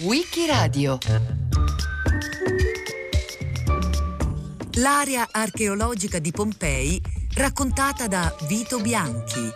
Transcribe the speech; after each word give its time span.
Wikiradio 0.00 0.98
L'area 4.74 5.26
archeologica 5.32 6.20
di 6.20 6.30
Pompei 6.30 7.02
raccontata 7.34 8.06
da 8.06 8.32
Vito 8.46 8.78
Bianchi. 8.80 9.50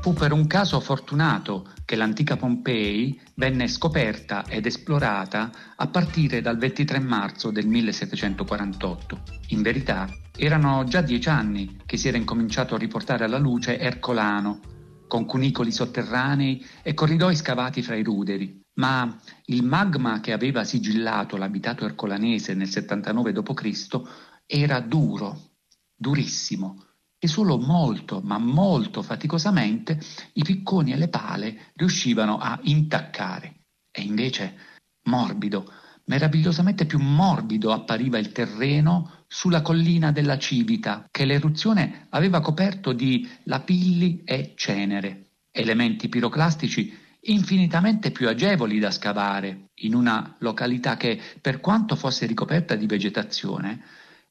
Fu 0.00 0.12
per 0.12 0.30
un 0.30 0.46
caso 0.46 0.78
fortunato 0.78 1.55
che 1.86 1.96
l'antica 1.96 2.36
Pompei 2.36 3.18
venne 3.34 3.68
scoperta 3.68 4.44
ed 4.46 4.66
esplorata 4.66 5.52
a 5.76 5.86
partire 5.86 6.40
dal 6.42 6.58
23 6.58 6.98
marzo 6.98 7.52
del 7.52 7.68
1748. 7.68 9.22
In 9.50 9.62
verità, 9.62 10.12
erano 10.36 10.82
già 10.84 11.00
dieci 11.00 11.28
anni 11.28 11.78
che 11.86 11.96
si 11.96 12.08
era 12.08 12.16
incominciato 12.16 12.74
a 12.74 12.78
riportare 12.78 13.24
alla 13.24 13.38
luce 13.38 13.78
Ercolano, 13.78 14.60
con 15.06 15.26
cunicoli 15.26 15.70
sotterranei 15.70 16.66
e 16.82 16.92
corridoi 16.92 17.36
scavati 17.36 17.82
fra 17.82 17.94
i 17.94 18.02
ruderi. 18.02 18.60
Ma 18.74 19.16
il 19.44 19.62
magma 19.62 20.18
che 20.20 20.32
aveva 20.32 20.64
sigillato 20.64 21.36
l'abitato 21.36 21.84
ercolanese 21.84 22.54
nel 22.54 22.68
79 22.68 23.32
d.C. 23.32 24.00
era 24.44 24.80
duro, 24.80 25.52
durissimo, 25.94 26.85
e 27.18 27.28
solo 27.28 27.58
molto, 27.58 28.20
ma 28.22 28.38
molto 28.38 29.02
faticosamente 29.02 29.98
i 30.34 30.42
picconi 30.42 30.92
e 30.92 30.96
le 30.96 31.08
pale 31.08 31.72
riuscivano 31.74 32.38
a 32.38 32.58
intaccare. 32.62 33.60
E 33.90 34.02
invece 34.02 34.56
morbido, 35.04 35.72
meravigliosamente 36.04 36.84
più 36.84 36.98
morbido 36.98 37.72
appariva 37.72 38.18
il 38.18 38.32
terreno 38.32 39.24
sulla 39.28 39.62
collina 39.62 40.12
della 40.12 40.38
Civita, 40.38 41.08
che 41.10 41.24
l'eruzione 41.24 42.06
aveva 42.10 42.40
coperto 42.40 42.92
di 42.92 43.28
lapilli 43.44 44.22
e 44.24 44.52
cenere, 44.54 45.30
elementi 45.50 46.08
piroclastici 46.08 47.04
infinitamente 47.28 48.10
più 48.10 48.28
agevoli 48.28 48.78
da 48.78 48.90
scavare 48.90 49.70
in 49.80 49.94
una 49.94 50.36
località 50.40 50.96
che, 50.96 51.20
per 51.40 51.60
quanto 51.60 51.96
fosse 51.96 52.26
ricoperta 52.26 52.76
di 52.76 52.86
vegetazione, 52.86 53.82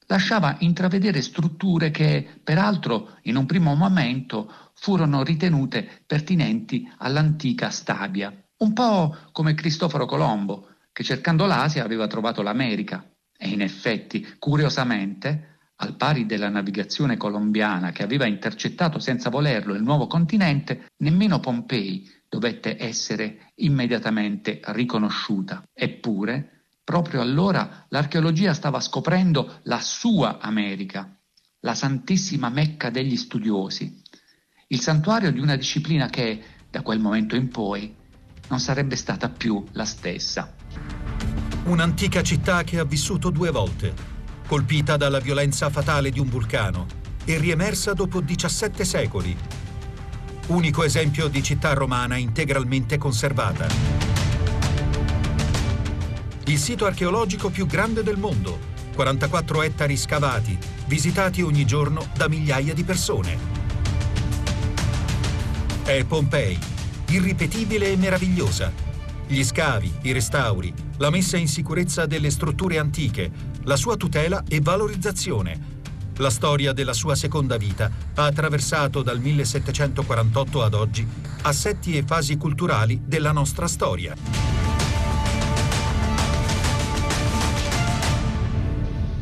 lasciava 0.06 0.56
intravedere 0.60 1.22
strutture 1.22 1.90
che, 1.90 2.26
peraltro, 2.42 3.18
in 3.22 3.36
un 3.36 3.46
primo 3.46 3.74
momento 3.74 4.52
furono 4.74 5.22
ritenute 5.22 6.02
pertinenti 6.06 6.90
all'antica 6.98 7.70
Stabia, 7.70 8.32
un 8.58 8.72
po' 8.72 9.16
come 9.32 9.54
Cristoforo 9.54 10.06
Colombo, 10.06 10.68
che 10.92 11.02
cercando 11.02 11.46
l'Asia 11.46 11.84
aveva 11.84 12.06
trovato 12.06 12.42
l'America. 12.42 13.04
E 13.38 13.48
in 13.48 13.60
effetti, 13.60 14.26
curiosamente, 14.38 15.58
al 15.76 15.96
pari 15.96 16.24
della 16.24 16.48
navigazione 16.48 17.18
colombiana 17.18 17.90
che 17.90 18.02
aveva 18.02 18.26
intercettato 18.26 18.98
senza 18.98 19.28
volerlo 19.28 19.74
il 19.74 19.82
nuovo 19.82 20.06
continente, 20.06 20.86
nemmeno 20.98 21.38
Pompei 21.38 22.10
dovette 22.28 22.76
essere 22.78 23.52
immediatamente 23.56 24.60
riconosciuta. 24.64 25.62
Eppure, 25.74 26.55
Proprio 26.86 27.20
allora 27.20 27.86
l'archeologia 27.88 28.54
stava 28.54 28.78
scoprendo 28.78 29.58
la 29.64 29.80
sua 29.80 30.38
America, 30.38 31.18
la 31.62 31.74
santissima 31.74 32.48
Mecca 32.48 32.90
degli 32.90 33.16
studiosi, 33.16 34.00
il 34.68 34.80
santuario 34.80 35.32
di 35.32 35.40
una 35.40 35.56
disciplina 35.56 36.06
che, 36.06 36.40
da 36.70 36.82
quel 36.82 37.00
momento 37.00 37.34
in 37.34 37.48
poi, 37.48 37.92
non 38.46 38.60
sarebbe 38.60 38.94
stata 38.94 39.28
più 39.28 39.64
la 39.72 39.84
stessa. 39.84 40.54
Un'antica 41.64 42.22
città 42.22 42.62
che 42.62 42.78
ha 42.78 42.84
vissuto 42.84 43.30
due 43.30 43.50
volte, 43.50 43.92
colpita 44.46 44.96
dalla 44.96 45.18
violenza 45.18 45.68
fatale 45.70 46.10
di 46.10 46.20
un 46.20 46.28
vulcano 46.28 46.86
e 47.24 47.36
riemersa 47.36 47.94
dopo 47.94 48.20
17 48.20 48.84
secoli. 48.84 49.36
Unico 50.46 50.84
esempio 50.84 51.26
di 51.26 51.42
città 51.42 51.72
romana 51.72 52.14
integralmente 52.14 52.96
conservata 52.96 53.95
il 56.48 56.58
sito 56.58 56.86
archeologico 56.86 57.50
più 57.50 57.66
grande 57.66 58.04
del 58.04 58.18
mondo, 58.18 58.58
44 58.94 59.62
ettari 59.62 59.96
scavati, 59.96 60.56
visitati 60.86 61.42
ogni 61.42 61.64
giorno 61.66 62.06
da 62.14 62.28
migliaia 62.28 62.72
di 62.72 62.84
persone. 62.84 63.36
È 65.82 66.04
Pompei, 66.04 66.56
irripetibile 67.08 67.90
e 67.90 67.96
meravigliosa. 67.96 68.72
Gli 69.26 69.42
scavi, 69.42 69.92
i 70.02 70.12
restauri, 70.12 70.72
la 70.98 71.10
messa 71.10 71.36
in 71.36 71.48
sicurezza 71.48 72.06
delle 72.06 72.30
strutture 72.30 72.78
antiche, 72.78 73.28
la 73.64 73.76
sua 73.76 73.96
tutela 73.96 74.44
e 74.46 74.60
valorizzazione. 74.60 75.74
La 76.18 76.30
storia 76.30 76.72
della 76.72 76.92
sua 76.92 77.16
seconda 77.16 77.56
vita 77.56 77.90
ha 78.14 78.24
attraversato 78.24 79.02
dal 79.02 79.18
1748 79.18 80.62
ad 80.62 80.74
oggi 80.74 81.06
assetti 81.42 81.96
e 81.96 82.04
fasi 82.06 82.36
culturali 82.36 83.00
della 83.04 83.32
nostra 83.32 83.66
storia. 83.66 84.55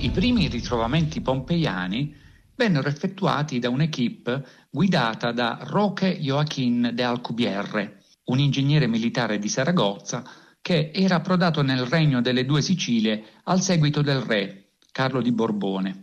I 0.05 0.11
primi 0.11 0.49
ritrovamenti 0.49 1.23
pompeiani 1.23 2.15
vennero 2.57 2.89
effettuati 2.89 3.59
da 3.59 3.71
un'equipe 3.71 4.45
guidata 4.69 5.33
da 5.33 5.61
Roque 5.63 6.19
Joaquín 6.21 6.91
de 6.93 7.03
Alcubierre, 7.03 8.03
un 8.25 8.39
ingegnere 8.39 8.87
militare 8.87 9.39
di 9.39 9.49
Saragozza 9.49 10.23
che 10.61 10.91
era 10.93 11.15
approdato 11.15 11.63
nel 11.63 11.87
regno 11.87 12.21
delle 12.21 12.45
due 12.45 12.61
Sicilie 12.61 13.41
al 13.45 13.63
seguito 13.63 14.03
del 14.03 14.21
re 14.21 14.73
Carlo 14.93 15.23
di 15.23 15.33
Borbone 15.33 16.03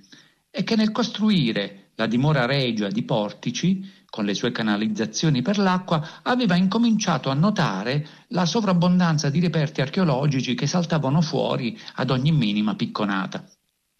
e 0.50 0.64
che 0.64 0.76
nel 0.76 0.92
costruire 0.92 1.92
la 1.94 2.08
dimora 2.08 2.48
regia 2.48 2.88
di 2.88 3.04
Portici, 3.04 3.88
con 4.10 4.26
le 4.26 4.34
sue 4.34 4.52
canalizzazioni 4.52 5.44
per 5.44 5.60
l'acqua, 5.60 6.22
aveva 6.24 6.56
incominciato 6.56 7.30
a 7.30 7.36
notare 7.36 8.08
la 8.30 8.48
sovrabbondanza 8.48 9.30
di 9.30 9.40
reperti 9.40 9.80
archeologici 9.82 10.56
che 10.56 10.66
saltavano 10.66 11.22
fuori 11.22 11.80
ad 11.98 12.10
ogni 12.10 12.32
minima 12.32 12.74
picconata. 12.74 13.46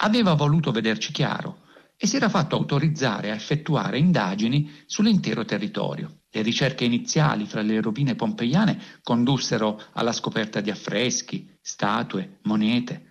Aveva 0.04 0.34
voluto 0.34 0.72
vederci 0.72 1.12
chiaro 1.12 1.60
e 1.96 2.08
si 2.08 2.16
era 2.16 2.28
fatto 2.28 2.56
autorizzare 2.56 3.30
a 3.30 3.36
effettuare 3.36 4.00
indagini 4.00 4.72
sull'intero 4.88 5.46
territorio. 5.46 6.22
Le 6.32 6.42
ricerche 6.42 6.86
iniziali 6.86 7.46
fra 7.46 7.62
le 7.62 7.80
rovine 7.82 8.16
pompeiane 8.16 8.82
condussero 9.04 9.80
alla 9.94 10.12
scoperta 10.12 10.60
di 10.60 10.72
affreschi, 10.72 11.48
statue, 11.62 12.40
monete. 12.44 13.10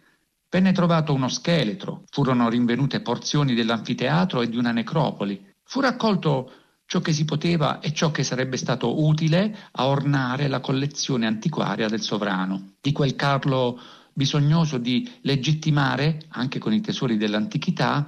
Venne 0.50 0.72
trovato 0.72 1.14
uno 1.14 1.28
scheletro, 1.28 2.02
furono 2.10 2.48
rinvenute 2.48 3.02
porzioni 3.02 3.54
dell'anfiteatro 3.54 4.42
e 4.42 4.48
di 4.48 4.56
una 4.56 4.72
necropoli. 4.72 5.40
Fu 5.62 5.78
raccolto 5.78 6.52
ciò 6.86 6.98
che 6.98 7.12
si 7.12 7.24
poteva 7.24 7.78
e 7.78 7.92
ciò 7.92 8.10
che 8.10 8.24
sarebbe 8.24 8.56
stato 8.56 9.04
utile 9.04 9.68
a 9.70 9.86
ornare 9.86 10.48
la 10.48 10.58
collezione 10.58 11.28
antiquaria 11.28 11.86
del 11.86 12.00
sovrano, 12.00 12.72
di 12.80 12.90
quel 12.90 13.14
Carlo 13.14 13.78
bisognoso 14.20 14.76
di 14.76 15.10
legittimare, 15.22 16.26
anche 16.28 16.58
con 16.58 16.74
i 16.74 16.82
tesori 16.82 17.16
dell'antichità, 17.16 18.06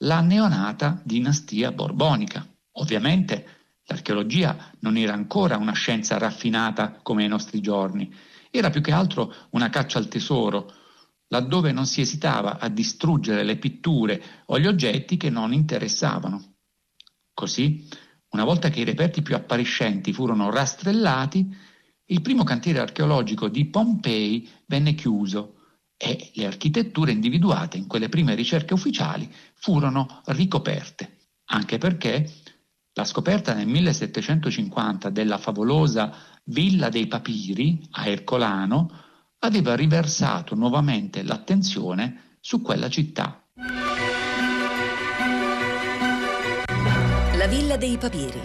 la 0.00 0.20
neonata 0.20 1.00
dinastia 1.02 1.72
borbonica. 1.72 2.46
Ovviamente 2.72 3.46
l'archeologia 3.84 4.72
non 4.80 4.98
era 4.98 5.14
ancora 5.14 5.56
una 5.56 5.72
scienza 5.72 6.18
raffinata 6.18 7.00
come 7.02 7.22
ai 7.22 7.30
nostri 7.30 7.62
giorni, 7.62 8.14
era 8.50 8.68
più 8.68 8.82
che 8.82 8.92
altro 8.92 9.34
una 9.52 9.70
caccia 9.70 9.96
al 9.96 10.08
tesoro, 10.08 10.70
laddove 11.28 11.72
non 11.72 11.86
si 11.86 12.02
esitava 12.02 12.58
a 12.58 12.68
distruggere 12.68 13.42
le 13.42 13.56
pitture 13.56 14.22
o 14.46 14.58
gli 14.58 14.66
oggetti 14.66 15.16
che 15.16 15.30
non 15.30 15.54
interessavano. 15.54 16.56
Così, 17.32 17.88
una 18.32 18.44
volta 18.44 18.68
che 18.68 18.80
i 18.80 18.84
reperti 18.84 19.22
più 19.22 19.34
appariscenti 19.34 20.12
furono 20.12 20.50
rastrellati, 20.50 21.56
il 22.08 22.20
primo 22.20 22.44
cantiere 22.44 22.80
archeologico 22.80 23.48
di 23.48 23.64
Pompei 23.64 24.46
venne 24.66 24.94
chiuso 24.94 25.53
e 26.04 26.30
le 26.34 26.44
architetture 26.44 27.12
individuate 27.12 27.78
in 27.78 27.86
quelle 27.86 28.10
prime 28.10 28.34
ricerche 28.34 28.74
ufficiali 28.74 29.32
furono 29.54 30.20
ricoperte, 30.26 31.16
anche 31.46 31.78
perché 31.78 32.30
la 32.92 33.04
scoperta 33.04 33.54
nel 33.54 33.66
1750 33.66 35.08
della 35.08 35.38
favolosa 35.38 36.14
Villa 36.44 36.90
dei 36.90 37.06
Papiri 37.06 37.88
a 37.92 38.06
Ercolano 38.06 38.90
aveva 39.38 39.74
riversato 39.74 40.54
nuovamente 40.54 41.22
l'attenzione 41.22 42.36
su 42.40 42.60
quella 42.60 42.90
città. 42.90 43.42
La 47.36 47.46
Villa 47.46 47.76
dei 47.78 47.96
Papiri 47.96 48.40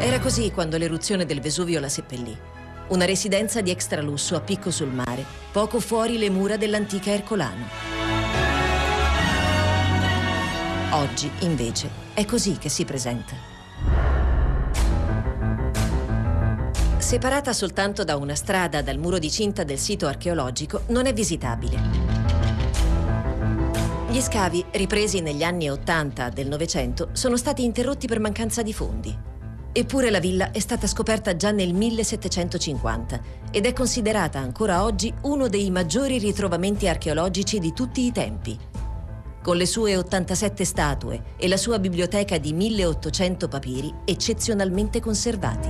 era 0.00 0.18
così 0.18 0.50
quando 0.50 0.76
l'eruzione 0.76 1.24
del 1.24 1.40
Vesuvio 1.40 1.78
la 1.78 1.88
seppellì. 1.88 2.63
Una 2.86 3.06
residenza 3.06 3.62
di 3.62 3.70
extralusso 3.70 4.36
a 4.36 4.40
picco 4.40 4.70
sul 4.70 4.92
mare, 4.92 5.24
poco 5.50 5.80
fuori 5.80 6.18
le 6.18 6.28
mura 6.28 6.58
dell'antica 6.58 7.12
Ercolano. 7.12 7.64
Oggi, 10.90 11.30
invece, 11.40 11.88
è 12.12 12.26
così 12.26 12.58
che 12.58 12.68
si 12.68 12.84
presenta. 12.84 13.34
Separata 16.98 17.54
soltanto 17.54 18.04
da 18.04 18.16
una 18.16 18.34
strada 18.34 18.82
dal 18.82 18.98
muro 18.98 19.18
di 19.18 19.30
cinta 19.30 19.64
del 19.64 19.78
sito 19.78 20.06
archeologico, 20.06 20.82
non 20.88 21.06
è 21.06 21.14
visitabile. 21.14 21.80
Gli 24.10 24.20
scavi, 24.20 24.62
ripresi 24.72 25.20
negli 25.20 25.42
anni 25.42 25.70
80 25.70 26.28
del 26.28 26.48
Novecento, 26.48 27.08
sono 27.12 27.38
stati 27.38 27.64
interrotti 27.64 28.06
per 28.06 28.20
mancanza 28.20 28.62
di 28.62 28.74
fondi. 28.74 29.32
Eppure 29.76 30.08
la 30.08 30.20
villa 30.20 30.52
è 30.52 30.60
stata 30.60 30.86
scoperta 30.86 31.34
già 31.34 31.50
nel 31.50 31.74
1750 31.74 33.20
ed 33.50 33.66
è 33.66 33.72
considerata 33.72 34.38
ancora 34.38 34.84
oggi 34.84 35.12
uno 35.22 35.48
dei 35.48 35.68
maggiori 35.72 36.18
ritrovamenti 36.18 36.86
archeologici 36.86 37.58
di 37.58 37.72
tutti 37.72 38.06
i 38.06 38.12
tempi. 38.12 38.56
Con 39.42 39.56
le 39.56 39.66
sue 39.66 39.96
87 39.96 40.64
statue 40.64 41.22
e 41.36 41.48
la 41.48 41.56
sua 41.56 41.80
biblioteca 41.80 42.38
di 42.38 42.52
1800 42.52 43.48
papiri 43.48 43.92
eccezionalmente 44.04 45.00
conservati. 45.00 45.68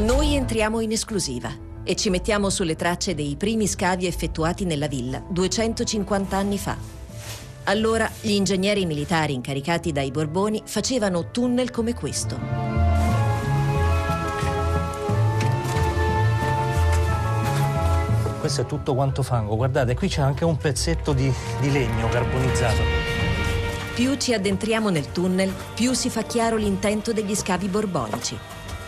Noi 0.00 0.34
entriamo 0.34 0.80
in 0.80 0.92
esclusiva 0.92 1.50
e 1.82 1.96
ci 1.96 2.10
mettiamo 2.10 2.50
sulle 2.50 2.76
tracce 2.76 3.14
dei 3.14 3.36
primi 3.36 3.66
scavi 3.66 4.04
effettuati 4.04 4.66
nella 4.66 4.86
villa 4.86 5.24
250 5.26 6.36
anni 6.36 6.58
fa. 6.58 6.76
Allora 7.64 8.10
gli 8.20 8.32
ingegneri 8.32 8.84
militari 8.84 9.32
incaricati 9.32 9.92
dai 9.92 10.10
Borboni 10.10 10.60
facevano 10.66 11.30
tunnel 11.30 11.70
come 11.70 11.94
questo. 11.94 12.77
Questo 18.48 18.64
è 18.64 18.66
tutto 18.78 18.94
quanto 18.94 19.22
fango. 19.22 19.56
Guardate, 19.56 19.94
qui 19.94 20.08
c'è 20.08 20.22
anche 20.22 20.42
un 20.42 20.56
pezzetto 20.56 21.12
di, 21.12 21.30
di 21.60 21.70
legno 21.70 22.08
carbonizzato. 22.08 22.80
Più 23.94 24.16
ci 24.16 24.32
addentriamo 24.32 24.88
nel 24.88 25.12
tunnel, 25.12 25.52
più 25.74 25.92
si 25.92 26.08
fa 26.08 26.22
chiaro 26.22 26.56
l'intento 26.56 27.12
degli 27.12 27.34
scavi 27.34 27.68
borbonici, 27.68 28.38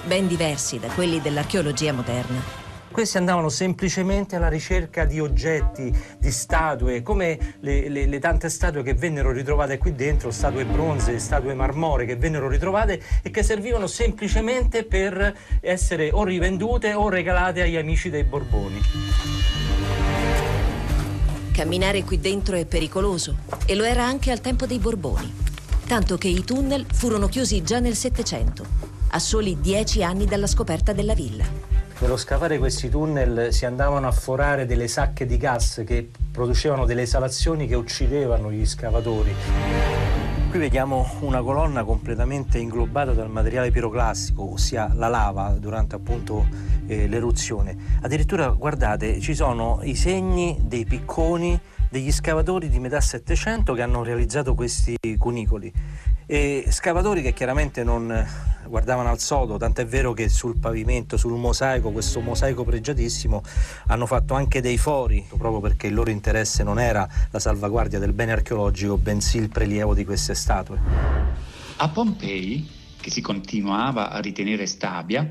ben 0.07 0.27
diversi 0.27 0.79
da 0.79 0.89
quelli 0.89 1.21
dell'archeologia 1.21 1.93
moderna. 1.93 2.60
Questi 2.91 3.19
andavano 3.19 3.49
semplicemente 3.51 4.35
alla 4.35 4.49
ricerca 4.49 5.05
di 5.05 5.21
oggetti, 5.21 5.97
di 6.19 6.31
statue, 6.33 7.03
come 7.03 7.57
le, 7.61 7.89
le, 7.89 8.07
le, 8.07 8.19
tante 8.19 8.49
statue 8.49 8.83
che 8.83 8.95
vennero 8.95 9.31
ritrovate 9.31 9.79
qui 9.79 9.95
dentro, 9.95 10.33
statue 10.33 10.65
bronze, 10.65 11.19
statue 11.21 11.55
marmore 11.55 12.05
che 12.05 12.17
vennero 12.17 12.49
ritrovate 12.49 13.01
e 13.23 13.31
che 13.31 13.45
servivano 13.45 13.87
semplicemente 13.87 14.85
per 14.85 15.35
essere 15.61 16.11
o 16.13 16.25
rivendute 16.25 16.93
o 16.93 17.09
regalate 17.09 17.63
agli 17.63 17.77
amici 17.77 18.11
dei 18.11 18.25
Borboni. 18.25 18.81
Camminare 21.53 22.03
qui 22.03 22.19
dentro 22.19 22.57
è 22.57 22.67
pericoloso 22.67 23.37
e 23.67 23.77
lo 23.77 23.85
era 23.85 24.05
anche 24.05 24.33
al 24.33 24.41
tempo 24.41 24.67
dei 24.67 24.79
Borboni, 24.79 25.33
tanto 25.87 26.19
che 26.19 26.29
i 26.29 26.43
tunnel 26.43 26.87
furono 26.93 27.29
chiusi 27.29 27.63
già 27.63 27.79
nel 27.79 27.95
Settecento, 27.95 28.67
a 29.11 29.19
soli 29.21 29.61
dieci 29.61 30.03
anni 30.03 30.25
dalla 30.25 30.49
scoperta 30.49 30.93
della 30.93 31.15
villa. 31.15 31.69
Nello 32.00 32.17
scavare 32.17 32.56
questi 32.56 32.88
tunnel 32.88 33.52
si 33.52 33.67
andavano 33.67 34.08
a 34.08 34.11
forare 34.11 34.64
delle 34.64 34.88
sacche 34.88 35.26
di 35.26 35.37
gas 35.37 35.82
che 35.85 36.11
producevano 36.32 36.87
delle 36.87 37.02
esalazioni 37.02 37.67
che 37.67 37.75
uccidevano 37.75 38.50
gli 38.50 38.64
scavatori. 38.64 39.35
Qui 40.49 40.58
vediamo 40.58 41.06
una 41.20 41.43
colonna 41.43 41.85
completamente 41.85 42.56
inglobata 42.56 43.12
dal 43.12 43.29
materiale 43.29 43.70
piroclassico, 43.70 44.52
ossia 44.52 44.91
la 44.94 45.08
lava 45.08 45.50
durante 45.50 45.94
appunto 45.94 46.47
eh, 46.87 47.06
l'eruzione. 47.06 47.76
Addirittura 48.00 48.49
guardate, 48.49 49.20
ci 49.20 49.35
sono 49.35 49.81
i 49.82 49.94
segni 49.94 50.58
dei 50.62 50.87
picconi 50.87 51.61
degli 51.91 52.13
scavatori 52.13 52.69
di 52.69 52.79
metà 52.79 53.01
Settecento 53.01 53.75
che 53.75 53.83
hanno 53.83 54.03
realizzato 54.03 54.55
questi 54.55 54.97
cunicoli. 55.19 55.73
E 56.25 56.67
scavatori 56.71 57.23
che 57.23 57.33
chiaramente 57.33 57.83
non 57.83 58.27
guardavano 58.69 59.09
al 59.09 59.19
sodo, 59.19 59.57
tant'è 59.57 59.85
vero 59.85 60.13
che 60.13 60.29
sul 60.29 60.59
pavimento, 60.59 61.17
sul 61.17 61.37
mosaico, 61.37 61.91
questo 61.91 62.21
mosaico 62.21 62.63
pregiatissimo, 62.63 63.43
hanno 63.89 64.07
fatto 64.07 64.35
anche 64.35 64.61
dei 64.61 64.79
fori, 64.79 65.27
proprio 65.29 65.61
perché 65.61 65.89
il 65.89 65.95
loro 65.95 66.11
interesse 66.11 66.63
non 66.63 66.79
era 66.79 67.09
la 67.33 67.41
salvaguardia 67.41 67.99
del 67.99 68.13
bene 68.13 68.31
archeologico, 68.31 68.97
bensì 68.97 69.39
il 69.39 69.49
prelievo 69.49 69.93
di 69.93 70.05
queste 70.05 70.37
statue. 70.37 70.79
A 71.79 71.89
Pompei, 71.89 72.71
che 73.01 73.11
si 73.11 73.21
continuava 73.21 74.11
a 74.11 74.21
ritenere 74.21 74.67
stabia, 74.67 75.29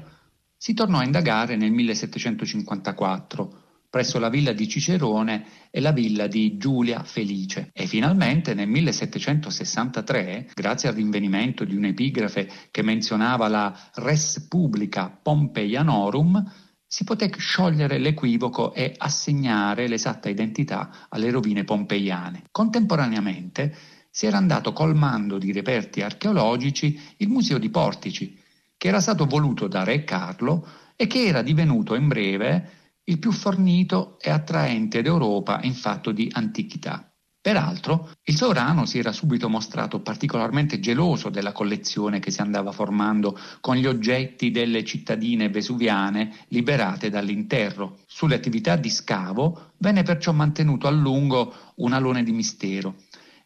si 0.57 0.73
tornò 0.73 0.97
a 0.97 1.05
indagare 1.05 1.55
nel 1.55 1.71
1754 1.71 3.58
presso 3.89 4.19
la 4.19 4.29
villa 4.29 4.53
di 4.53 4.67
Cicerone 4.67 5.45
e 5.71 5.81
la 5.81 5.91
villa 5.91 6.27
di 6.27 6.57
Giulia 6.57 7.03
Felice. 7.03 7.71
E 7.73 7.87
finalmente 7.87 8.53
nel 8.53 8.67
1763, 8.67 10.51
grazie 10.53 10.89
al 10.89 10.95
rinvenimento 10.95 11.63
di 11.63 11.75
un'epigrafe 11.75 12.49
che 12.69 12.83
menzionava 12.83 13.47
la 13.47 13.89
res 13.95 14.45
publica 14.47 15.09
Pompeianorum, 15.09 16.67
si 16.85 17.03
poté 17.03 17.29
sciogliere 17.37 17.99
l'equivoco 17.99 18.73
e 18.73 18.93
assegnare 18.97 19.87
l'esatta 19.87 20.29
identità 20.29 21.07
alle 21.09 21.29
rovine 21.29 21.63
pompeiane. 21.63 22.43
Contemporaneamente 22.51 23.75
si 24.09 24.25
era 24.25 24.37
andato 24.37 24.73
colmando 24.73 25.37
di 25.37 25.51
reperti 25.51 26.01
archeologici 26.01 26.99
il 27.17 27.29
Museo 27.29 27.59
di 27.59 27.69
Portici, 27.69 28.35
che 28.75 28.87
era 28.87 29.01
stato 29.01 29.25
voluto 29.25 29.67
da 29.67 29.83
Re 29.83 30.03
Carlo 30.03 30.67
e 30.95 31.05
che 31.05 31.25
era 31.25 31.41
divenuto 31.41 31.95
in 31.95 32.07
breve 32.07 32.78
il 33.09 33.17
più 33.17 33.31
fornito 33.31 34.17
e 34.21 34.29
attraente 34.29 35.01
d'Europa 35.01 35.59
in 35.63 35.73
fatto 35.73 36.11
di 36.11 36.29
antichità. 36.31 37.11
Peraltro, 37.41 38.11
il 38.25 38.35
sovrano 38.35 38.85
si 38.85 38.99
era 38.99 39.11
subito 39.11 39.49
mostrato 39.49 40.01
particolarmente 40.01 40.79
geloso 40.79 41.29
della 41.29 41.51
collezione 41.51 42.19
che 42.19 42.31
si 42.31 42.41
andava 42.41 42.71
formando 42.71 43.39
con 43.61 43.77
gli 43.77 43.87
oggetti 43.87 44.51
delle 44.51 44.83
cittadine 44.83 45.49
vesuviane 45.49 46.45
liberate 46.49 47.09
dall'interro. 47.09 47.99
Sulle 48.05 48.35
attività 48.35 48.75
di 48.75 48.89
scavo 48.89 49.71
venne 49.77 50.03
perciò 50.03 50.31
mantenuto 50.31 50.87
a 50.87 50.91
lungo 50.91 51.53
un 51.77 51.93
alone 51.93 52.23
di 52.23 52.31
mistero 52.31 52.95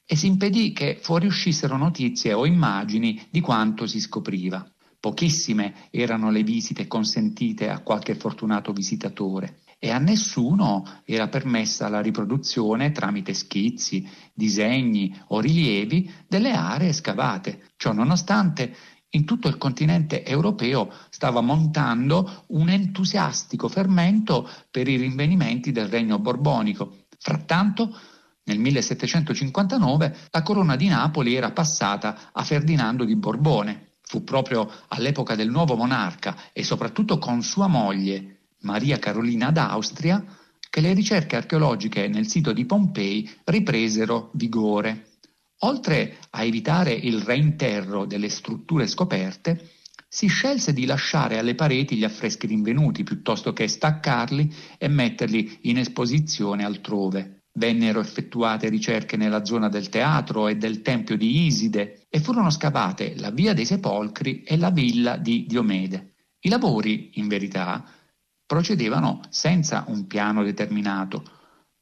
e 0.05 0.17
si 0.17 0.27
impedì 0.27 0.73
che 0.73 0.97
fuoriuscissero 1.01 1.77
notizie 1.77 2.33
o 2.33 2.45
immagini 2.45 3.25
di 3.29 3.39
quanto 3.39 3.87
si 3.87 4.01
scopriva. 4.01 4.72
Pochissime 5.03 5.89
erano 5.89 6.31
le 6.31 6.43
visite 6.43 6.87
consentite 6.87 7.69
a 7.69 7.79
qualche 7.79 8.15
fortunato 8.15 8.71
visitatore 8.71 9.63
e 9.77 9.91
a 9.91 9.97
nessuno 9.97 11.01
era 11.03 11.27
permessa 11.27 11.89
la 11.89 11.99
riproduzione 11.99 12.93
tramite 12.93 13.33
schizzi, 13.33 14.09
disegni 14.33 15.13
o 15.27 15.41
rilievi 15.41 16.09
delle 16.25 16.53
aree 16.53 16.93
scavate. 16.93 17.71
Ciò 17.75 17.91
nonostante, 17.91 18.73
in 19.09 19.25
tutto 19.25 19.49
il 19.49 19.57
continente 19.57 20.23
europeo 20.23 20.89
stava 21.09 21.41
montando 21.41 22.45
un 22.51 22.69
entusiastico 22.69 23.67
fermento 23.67 24.49
per 24.71 24.87
i 24.87 24.95
rinvenimenti 24.95 25.73
del 25.73 25.89
regno 25.89 26.17
borbonico. 26.17 26.99
Frattanto, 27.19 27.93
nel 28.45 28.57
1759 28.57 30.17
la 30.29 30.43
corona 30.43 30.77
di 30.77 30.87
Napoli 30.87 31.35
era 31.35 31.51
passata 31.51 32.31
a 32.31 32.41
Ferdinando 32.41 33.03
di 33.03 33.17
Borbone 33.17 33.91
Fu 34.13 34.23
proprio 34.23 34.71
all'epoca 34.89 35.33
del 35.33 35.49
nuovo 35.49 35.75
monarca 35.75 36.37
e 36.53 36.63
soprattutto 36.63 37.17
con 37.17 37.41
sua 37.41 37.65
moglie, 37.65 38.41
Maria 38.59 38.99
Carolina 38.99 39.49
d'Austria, 39.49 40.23
che 40.69 40.81
le 40.81 40.93
ricerche 40.93 41.35
archeologiche 41.35 42.07
nel 42.07 42.27
sito 42.27 42.53
di 42.53 42.63
Pompei 42.65 43.27
ripresero 43.45 44.29
vigore. 44.33 45.13
Oltre 45.61 46.17
a 46.29 46.43
evitare 46.43 46.93
il 46.93 47.21
reinterro 47.21 48.05
delle 48.05 48.29
strutture 48.29 48.85
scoperte, 48.85 49.71
si 50.07 50.27
scelse 50.27 50.73
di 50.73 50.85
lasciare 50.85 51.39
alle 51.39 51.55
pareti 51.55 51.95
gli 51.95 52.03
affreschi 52.03 52.45
rinvenuti 52.45 53.01
piuttosto 53.01 53.51
che 53.51 53.67
staccarli 53.67 54.53
e 54.77 54.87
metterli 54.89 55.57
in 55.61 55.79
esposizione 55.79 56.63
altrove. 56.63 57.45
Vennero 57.51 57.99
effettuate 57.99 58.69
ricerche 58.69 59.17
nella 59.17 59.43
zona 59.43 59.69
del 59.69 59.89
teatro 59.89 60.47
e 60.47 60.55
del 60.55 60.83
tempio 60.83 61.17
di 61.17 61.47
Iside 61.47 62.02
e 62.15 62.19
furono 62.19 62.51
scavate 62.51 63.15
la 63.17 63.31
via 63.31 63.53
dei 63.53 63.65
sepolcri 63.65 64.43
e 64.43 64.55
la 64.55 64.69
villa 64.69 65.17
di 65.17 65.47
Diomede. 65.47 66.13
I 66.41 66.49
lavori, 66.49 67.09
in 67.15 67.27
verità, 67.27 67.83
procedevano 68.45 69.21
senza 69.29 69.85
un 69.87 70.05
piano 70.05 70.43
determinato 70.43 71.23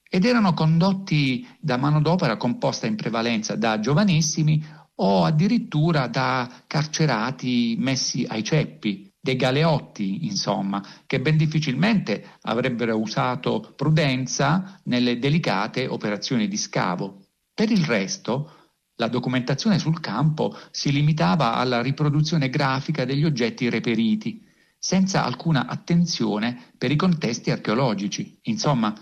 ed 0.09 0.23
erano 0.23 0.53
condotti 0.53 1.45
da 1.59 1.75
manodopera 1.75 2.37
composta 2.37 2.87
in 2.87 2.95
prevalenza 2.95 3.57
da 3.57 3.81
giovanissimi 3.81 4.65
o 4.95 5.25
addirittura 5.25 6.07
da 6.07 6.49
carcerati 6.65 7.75
messi 7.77 8.25
ai 8.25 8.41
ceppi, 8.45 9.11
dei 9.19 9.35
galeotti, 9.35 10.27
insomma, 10.27 10.81
che 11.07 11.19
ben 11.19 11.35
difficilmente 11.35 12.37
avrebbero 12.43 12.97
usato 12.97 13.73
prudenza 13.75 14.79
nelle 14.85 15.19
delicate 15.19 15.87
operazioni 15.87 16.47
di 16.47 16.55
scavo. 16.55 17.25
Per 17.53 17.69
il 17.69 17.83
resto, 17.83 18.60
la 19.01 19.07
documentazione 19.07 19.79
sul 19.79 19.99
campo 19.99 20.55
si 20.69 20.91
limitava 20.91 21.55
alla 21.55 21.81
riproduzione 21.81 22.49
grafica 22.49 23.03
degli 23.03 23.25
oggetti 23.25 23.67
reperiti, 23.67 24.45
senza 24.77 25.25
alcuna 25.25 25.65
attenzione 25.65 26.71
per 26.77 26.91
i 26.91 26.95
contesti 26.95 27.49
archeologici. 27.49 28.37
Insomma, 28.43 28.93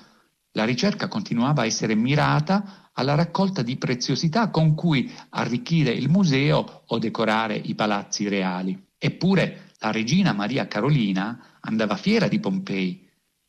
la 0.54 0.64
ricerca 0.64 1.10
continuava 1.10 1.64
a 1.64 1.66
essere 1.66 1.96
mirata 1.96 2.92
alla 2.94 3.16
raccolta 3.16 3.62
di 3.62 3.76
preziosità 3.76 4.50
con 4.50 4.74
cui 4.74 5.12
arricchire 5.32 5.92
il 5.92 6.08
museo 6.08 6.84
o 6.86 6.98
decorare 6.98 7.58
i 7.58 7.76
palazzi 7.76 8.30
reali. 8.30 8.82
Eppure, 8.98 9.74
la 9.80 9.92
regina 9.92 10.32
Maria 10.32 10.66
Carolina 10.68 11.58
andava 11.60 11.98
fiera 11.98 12.30
di 12.30 12.40
Pompei, 12.40 13.06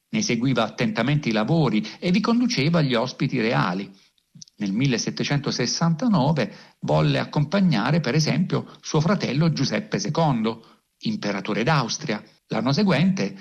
ne 0.09 0.23
seguiva 0.23 0.64
attentamente 0.64 1.28
i 1.28 1.33
lavori 1.33 1.87
e 2.00 2.11
vi 2.11 2.21
conduceva 2.21 2.83
gli 2.83 2.95
ospiti 2.95 3.40
reali. 3.40 3.88
Nel 4.61 4.73
1769 4.73 6.55
volle 6.81 7.19
accompagnare 7.19 8.00
per 8.00 8.14
esempio 8.14 8.67
suo 8.81 9.00
fratello 9.00 9.52
Giuseppe 9.52 9.99
II, 9.99 10.59
imperatore 11.00 11.62
d'Austria. 11.62 12.23
L'anno 12.49 12.73
seguente 12.73 13.37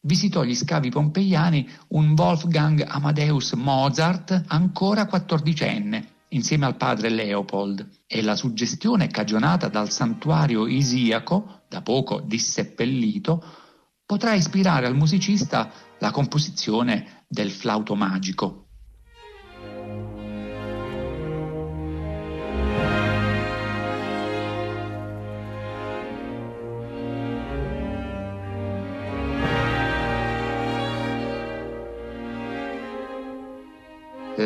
visitò 0.00 0.42
gli 0.42 0.54
scavi 0.54 0.90
pompeiani 0.90 1.68
un 1.88 2.14
Wolfgang 2.16 2.84
Amadeus 2.86 3.52
Mozart 3.52 4.44
ancora 4.48 5.06
quattordicenne 5.06 6.12
insieme 6.32 6.66
al 6.66 6.76
padre 6.76 7.10
Leopold 7.10 7.88
e 8.06 8.22
la 8.22 8.36
suggestione 8.36 9.08
cagionata 9.08 9.68
dal 9.68 9.90
santuario 9.90 10.66
isiaco, 10.66 11.64
da 11.68 11.82
poco 11.82 12.20
disseppellito, 12.20 13.44
potrà 14.04 14.34
ispirare 14.34 14.86
al 14.86 14.96
musicista 14.96 15.70
la 15.98 16.10
composizione 16.10 17.24
del 17.28 17.50
flauto 17.50 17.94
magico. 17.94 18.68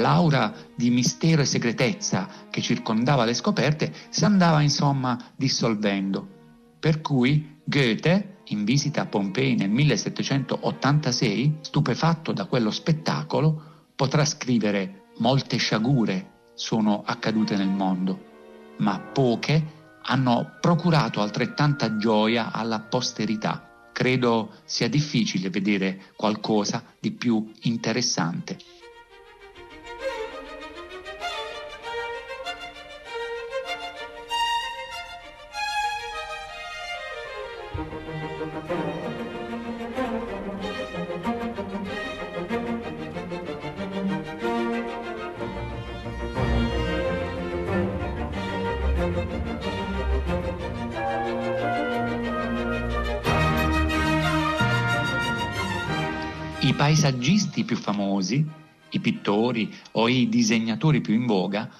L'aura 0.06 0.54
di 0.76 0.88
mistero 0.90 1.42
e 1.42 1.44
segretezza 1.44 2.28
che 2.48 2.60
circondava 2.60 3.24
le 3.24 3.34
scoperte 3.34 3.92
si 4.08 4.24
andava 4.24 4.60
insomma 4.60 5.18
dissolvendo. 5.34 6.24
Per 6.78 7.00
cui 7.00 7.58
Goethe, 7.64 8.42
in 8.44 8.62
visita 8.64 9.00
a 9.00 9.06
Pompei 9.06 9.56
nel 9.56 9.68
1786, 9.68 11.56
stupefatto 11.60 12.30
da 12.30 12.44
quello 12.44 12.70
spettacolo, 12.70 13.88
potrà 13.96 14.24
scrivere 14.24 15.06
molte 15.18 15.56
sciagure 15.56 16.50
sono 16.54 17.02
accadute 17.04 17.56
nel 17.56 17.66
mondo, 17.66 18.26
ma 18.78 19.00
poche 19.00 19.72
hanno 20.02 20.52
procurato 20.60 21.20
altrettanta 21.20 21.96
gioia 21.96 22.52
alla 22.52 22.78
posterità. 22.78 23.90
Credo 23.92 24.52
sia 24.66 24.88
difficile 24.88 25.50
vedere 25.50 26.12
qualcosa 26.14 26.84
di 27.00 27.10
più 27.10 27.50
interessante. 27.62 28.56
Più 57.66 57.76
famosi, 57.76 58.42
i 58.90 59.00
pittori 59.00 59.70
o 59.92 60.08
i 60.08 60.30
disegnatori 60.30 61.02
più 61.02 61.12
in 61.12 61.26
voga, 61.26 61.70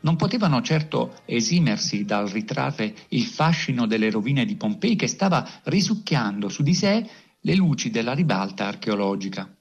non 0.00 0.16
potevano 0.16 0.62
certo 0.62 1.20
esimersi 1.26 2.04
dal 2.04 2.28
ritrarre 2.28 2.94
il 3.08 3.24
fascino 3.24 3.86
delle 3.86 4.10
rovine 4.10 4.44
di 4.44 4.56
Pompei 4.56 4.96
che 4.96 5.06
stava 5.06 5.46
risucchiando 5.64 6.48
su 6.48 6.62
di 6.62 6.74
sé 6.74 7.08
le 7.40 7.54
luci 7.54 7.90
della 7.90 8.14
ribalta 8.14 8.66
archeologica. 8.66 9.54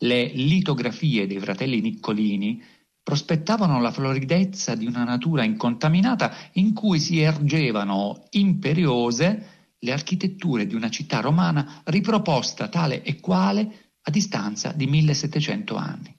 Le 0.00 0.26
litografie 0.26 1.26
dei 1.26 1.40
fratelli 1.40 1.80
Niccolini 1.80 2.62
prospettavano 3.02 3.80
la 3.80 3.90
floridezza 3.90 4.74
di 4.74 4.86
una 4.86 5.02
natura 5.02 5.42
incontaminata 5.42 6.32
in 6.52 6.74
cui 6.74 7.00
si 7.00 7.20
ergevano 7.20 8.26
imperiose 8.30 9.56
le 9.78 9.92
architetture 9.92 10.66
di 10.66 10.74
una 10.74 10.90
città 10.90 11.20
romana 11.20 11.82
riproposta 11.84 12.68
tale 12.68 13.02
e 13.02 13.18
quale 13.18 13.87
a 14.08 14.10
distanza 14.10 14.72
di 14.72 14.86
1700 14.86 15.76
anni. 15.76 16.16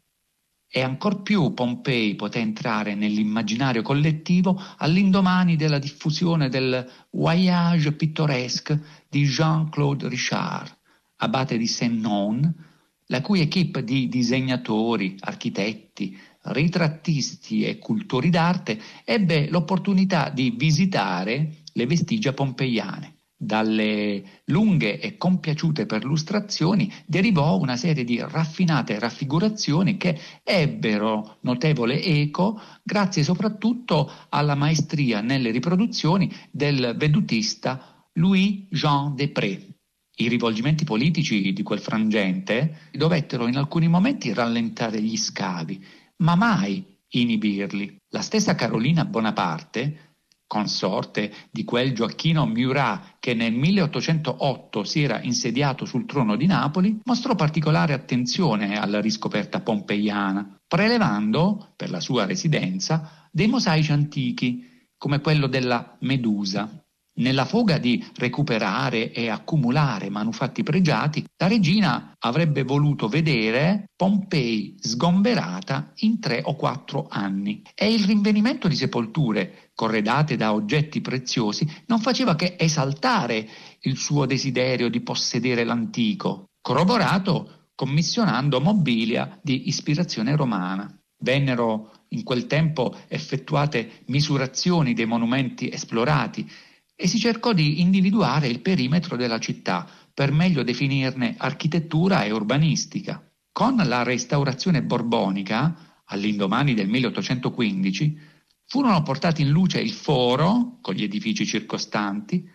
E 0.71 0.81
ancor 0.81 1.23
più 1.23 1.53
Pompei 1.55 2.13
poté 2.15 2.37
entrare 2.37 2.93
nell'immaginario 2.93 3.81
collettivo 3.81 4.61
all'indomani 4.77 5.55
della 5.55 5.79
diffusione 5.79 6.49
del 6.49 6.87
Voyage 7.09 7.93
pittoresque 7.93 8.79
di 9.09 9.25
Jean-Claude 9.25 10.07
Richard, 10.07 10.77
abate 11.17 11.57
di 11.57 11.65
Saint-Non, 11.65 12.67
la 13.07 13.21
cui 13.21 13.41
equipe 13.41 13.83
di 13.83 14.07
disegnatori, 14.07 15.15
architetti, 15.21 16.15
ritrattisti 16.43 17.63
e 17.63 17.79
cultori 17.79 18.29
d'arte 18.29 18.79
ebbe 19.03 19.49
l'opportunità 19.49 20.29
di 20.29 20.53
visitare 20.55 21.63
le 21.73 21.85
vestigia 21.87 22.33
pompeiane. 22.33 23.15
Dalle 23.41 24.41
lunghe 24.47 24.99
e 24.99 25.15
compiaciute 25.15 25.85
perlustrazioni 25.85 26.91
derivò 27.05 27.57
una 27.57 27.77
serie 27.77 28.03
di 28.03 28.19
raffinate 28.19 28.99
raffigurazioni 28.99 29.95
che 29.95 30.19
ebbero 30.43 31.37
notevole 31.43 32.03
eco 32.03 32.59
grazie 32.83 33.23
soprattutto 33.23 34.11
alla 34.27 34.55
maestria 34.55 35.21
nelle 35.21 35.51
riproduzioni 35.51 36.29
del 36.51 36.95
vedutista 36.97 38.05
Louis-Jean 38.11 39.15
Després. 39.15 39.69
I 40.17 40.27
rivolgimenti 40.27 40.83
politici 40.83 41.53
di 41.53 41.63
quel 41.63 41.79
frangente 41.79 42.89
dovettero 42.91 43.47
in 43.47 43.55
alcuni 43.55 43.87
momenti 43.87 44.33
rallentare 44.33 45.01
gli 45.01 45.15
scavi, 45.15 45.81
ma 46.17 46.35
mai 46.35 46.83
inibirli. 47.07 47.95
La 48.09 48.21
stessa 48.21 48.53
Carolina 48.55 49.05
Bonaparte 49.05 50.08
consorte 50.49 51.31
di 51.51 51.63
quel 51.63 51.93
Gioacchino 51.93 52.47
Murat 52.47 53.17
che 53.19 53.35
nel 53.35 53.53
1808 53.53 54.83
si 54.83 55.03
era 55.03 55.21
insediato 55.21 55.85
sul 55.85 56.07
trono 56.07 56.35
di 56.35 56.47
Napoli, 56.47 56.99
mostrò 57.03 57.35
particolare 57.35 57.93
attenzione 57.93 58.79
alla 58.79 58.99
riscoperta 58.99 59.61
pompeiana, 59.61 60.57
prelevando, 60.67 61.73
per 61.75 61.91
la 61.91 61.99
sua 61.99 62.25
residenza, 62.25 63.27
dei 63.31 63.47
mosaici 63.47 63.91
antichi, 63.91 64.87
come 64.97 65.21
quello 65.21 65.45
della 65.45 65.95
Medusa, 65.99 66.83
nella 67.19 67.45
foga 67.45 67.77
di 67.77 68.03
recuperare 68.15 69.11
e 69.11 69.29
accumulare 69.29 70.09
manufatti 70.09 70.63
pregiati, 70.63 71.25
la 71.37 71.47
regina 71.47 72.13
avrebbe 72.17 72.63
voluto 72.63 73.07
vedere 73.07 73.89
Pompei 73.95 74.77
sgomberata 74.79 75.91
in 75.97 76.19
tre 76.19 76.41
o 76.43 76.55
quattro 76.55 77.07
anni. 77.09 77.61
E 77.75 77.91
il 77.91 78.05
rinvenimento 78.05 78.69
di 78.69 78.75
sepolture 78.75 79.68
corredate 79.79 80.35
da 80.35 80.51
oggetti 80.51 80.99
preziosi 80.99 81.65
non 81.85 82.01
faceva 82.01 82.35
che 82.35 82.57
esaltare 82.59 83.47
il 83.83 83.95
suo 83.95 84.25
desiderio 84.25 84.89
di 84.89 84.99
possedere 84.99 85.63
l'antico, 85.63 86.49
corroborato 86.59 87.67
commissionando 87.75 88.59
mobilia 88.59 89.39
di 89.41 89.69
ispirazione 89.69 90.35
romana. 90.35 90.93
Vennero 91.21 92.03
in 92.09 92.23
quel 92.23 92.45
tempo 92.45 92.93
effettuate 93.07 94.01
misurazioni 94.07 94.93
dei 94.93 95.05
monumenti 95.05 95.71
esplorati 95.71 96.45
e 96.93 97.07
si 97.07 97.17
cercò 97.17 97.53
di 97.53 97.79
individuare 97.79 98.49
il 98.49 98.59
perimetro 98.59 99.15
della 99.15 99.39
città 99.39 99.87
per 100.13 100.33
meglio 100.33 100.61
definirne 100.63 101.35
architettura 101.37 102.25
e 102.25 102.31
urbanistica. 102.31 103.25
Con 103.49 103.77
la 103.77 104.03
restaurazione 104.03 104.83
borbonica, 104.83 106.03
all'indomani 106.03 106.73
del 106.73 106.89
1815, 106.89 108.28
furono 108.69 109.01
portati 109.01 109.41
in 109.41 109.49
luce 109.49 109.81
il 109.81 109.91
foro, 109.91 110.77
con 110.81 110.93
gli 110.93 111.01
edifici 111.01 111.43
circostanti, 111.45 112.47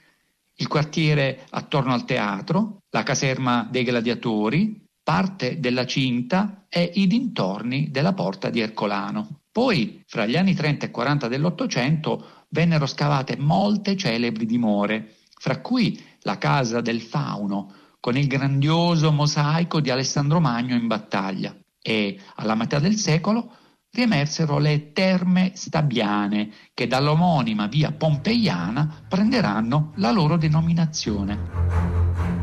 il 0.56 0.68
quartiere 0.68 1.44
attorno 1.50 1.92
al 1.92 2.04
teatro, 2.04 2.78
la 2.90 3.02
caserma 3.02 3.66
dei 3.68 3.82
gladiatori, 3.82 4.80
parte 5.02 5.58
della 5.58 5.84
cinta 5.84 6.66
e 6.68 6.88
i 6.94 7.08
dintorni 7.08 7.90
della 7.90 8.14
porta 8.14 8.48
di 8.48 8.60
Ercolano. 8.60 9.40
Poi, 9.50 10.02
fra 10.06 10.24
gli 10.24 10.36
anni 10.36 10.54
30 10.54 10.86
e 10.86 10.90
40 10.92 11.26
dell'Ottocento, 11.26 12.44
vennero 12.50 12.86
scavate 12.86 13.36
molte 13.36 13.96
celebri 13.96 14.46
dimore, 14.46 15.16
fra 15.36 15.60
cui 15.60 16.00
la 16.20 16.38
casa 16.38 16.80
del 16.80 17.00
fauno, 17.00 17.74
con 17.98 18.16
il 18.16 18.28
grandioso 18.28 19.10
mosaico 19.10 19.80
di 19.80 19.90
Alessandro 19.90 20.38
Magno 20.38 20.76
in 20.76 20.86
battaglia, 20.86 21.56
e 21.82 22.20
alla 22.36 22.54
metà 22.54 22.78
del 22.78 22.94
secolo 22.94 23.56
riemersero 23.94 24.58
le 24.58 24.92
terme 24.92 25.52
stabiane, 25.54 26.50
che 26.74 26.88
dall'omonima 26.88 27.68
via 27.68 27.92
pompeiana 27.92 29.04
prenderanno 29.08 29.92
la 29.96 30.10
loro 30.10 30.36
denominazione. 30.36 31.38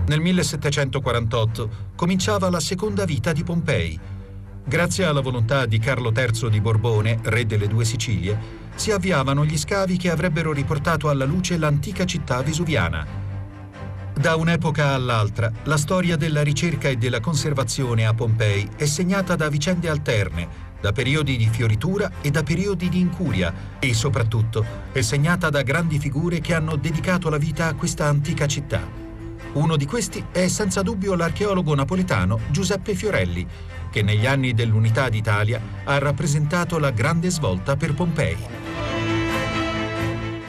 Nel 0.08 0.22
1748 0.22 1.70
cominciava 1.96 2.50
la 2.50 2.62
seconda 2.62 3.04
vita 3.04 3.34
di 3.34 3.44
Pompei. 3.44 4.00
Grazie 4.64 5.06
alla 5.06 5.22
volontà 5.22 5.66
di 5.66 5.78
Carlo 5.80 6.14
III 6.16 6.50
di 6.50 6.62
Borbone, 6.62 7.20
re 7.24 7.46
delle 7.46 7.68
due 7.68 7.84
Sicilie, 7.84 8.60
si 8.76 8.92
avviavano 8.92 9.46
gli 9.46 9.58
scavi 9.58 9.98
che 9.98 10.10
avrebbero 10.10 10.54
riportato 10.54 11.10
alla 11.10 11.26
luce 11.26 11.58
l'antica 11.58 12.06
città 12.06 12.42
vesuviana. 12.42 13.06
Da 14.14 14.36
un'epoca 14.36 14.94
all'altra, 14.94 15.52
la 15.64 15.78
storia 15.78 16.16
della 16.16 16.44
ricerca 16.44 16.88
e 16.88 16.96
della 16.96 17.20
conservazione 17.20 18.06
a 18.06 18.14
Pompei 18.14 18.70
è 18.76 18.86
segnata 18.86 19.36
da 19.36 19.50
vicende 19.50 19.90
alterne, 19.90 20.71
da 20.82 20.92
periodi 20.92 21.38
di 21.38 21.48
fioritura 21.48 22.12
e 22.22 22.32
da 22.32 22.44
periodi 22.44 22.90
di 22.90 23.00
incuria 23.00 23.54
e 23.80 23.94
soprattutto 23.94 24.66
è 24.92 25.02
segnata 25.02 25.50
da 25.50 25.62
grandi 25.62 26.00
figure 26.00 26.42
che 26.42 26.54
hanno 26.54 26.76
dedicato 26.76 27.30
la 27.30 27.38
vita 27.38 27.68
a 27.68 27.76
questa 27.76 28.08
antica 28.08 28.48
città. 28.48 28.82
Uno 29.54 29.76
di 29.76 29.86
questi 29.86 30.26
è 30.32 30.48
senza 30.48 30.82
dubbio 30.82 31.14
l'archeologo 31.14 31.76
napoletano 31.76 32.40
Giuseppe 32.50 32.96
Fiorelli, 32.96 33.46
che 33.92 34.02
negli 34.02 34.26
anni 34.26 34.54
dell'Unità 34.54 35.10
d'Italia 35.10 35.62
ha 35.84 35.98
rappresentato 36.00 36.80
la 36.80 36.92
grande 36.92 37.30
svolta 37.30 37.76
per 37.76 37.94
Pompei. 37.94 38.38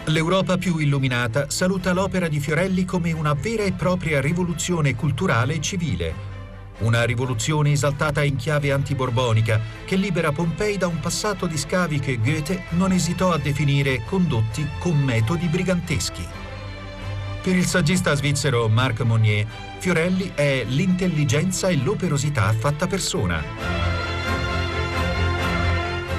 L'Europa 0.07 0.57
più 0.57 0.79
illuminata 0.79 1.51
saluta 1.51 1.93
l'opera 1.93 2.29
di 2.29 2.41
Fiorelli 2.41 2.85
come 2.85 3.13
una 3.13 3.35
vera 3.35 3.65
e 3.65 3.73
propria 3.73 4.21
rivoluzione 4.21 4.95
culturale 4.95 5.55
e 5.55 5.61
civile, 5.61 6.32
una 6.83 7.05
rivoluzione 7.05 7.73
esaltata 7.73 8.23
in 8.23 8.37
chiave 8.37 8.73
antiborbonica 8.73 9.61
che 9.85 9.97
libera 9.97 10.33
Pompei 10.33 10.77
da 10.77 10.87
un 10.87 11.01
passato 11.01 11.47
di 11.47 11.57
scavi 11.57 11.99
che 11.99 12.19
Goethe 12.19 12.65
non 12.71 12.93
esitò 12.93 13.33
a 13.33 13.39
definire 13.39 14.03
condotti 14.05 14.67
con 14.79 14.99
metodi 14.99 15.47
briganteschi. 15.47 16.27
Per 17.43 17.57
il 17.57 17.67
saggista 17.67 18.15
svizzero 18.15 18.69
Marc 18.69 19.01
Monnier, 19.01 19.47
Fiorelli 19.79 20.31
è 20.35 20.65
l'intelligenza 20.69 21.69
e 21.69 21.77
l'operosità 21.77 22.53
fatta 22.53 22.87
persona. 22.87 23.43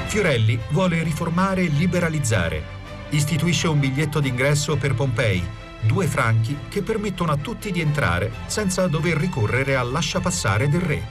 Fiorelli 0.06 0.60
vuole 0.70 1.02
riformare 1.02 1.62
e 1.62 1.68
liberalizzare. 1.68 2.82
Istituisce 3.10 3.68
un 3.68 3.80
biglietto 3.80 4.20
d'ingresso 4.20 4.76
per 4.76 4.96
Pompei, 4.96 5.42
due 5.86 6.08
franchi 6.08 6.58
che 6.70 6.82
permettono 6.82 7.32
a 7.32 7.38
tutti 7.38 7.72
di 7.72 7.82
entrare 7.82 8.32
senza 8.48 8.88
dover 8.88 9.18
ricorrere 9.18 9.76
al 9.76 9.92
lasciapassare 9.92 10.70
del 10.70 10.82
re. 10.82 11.04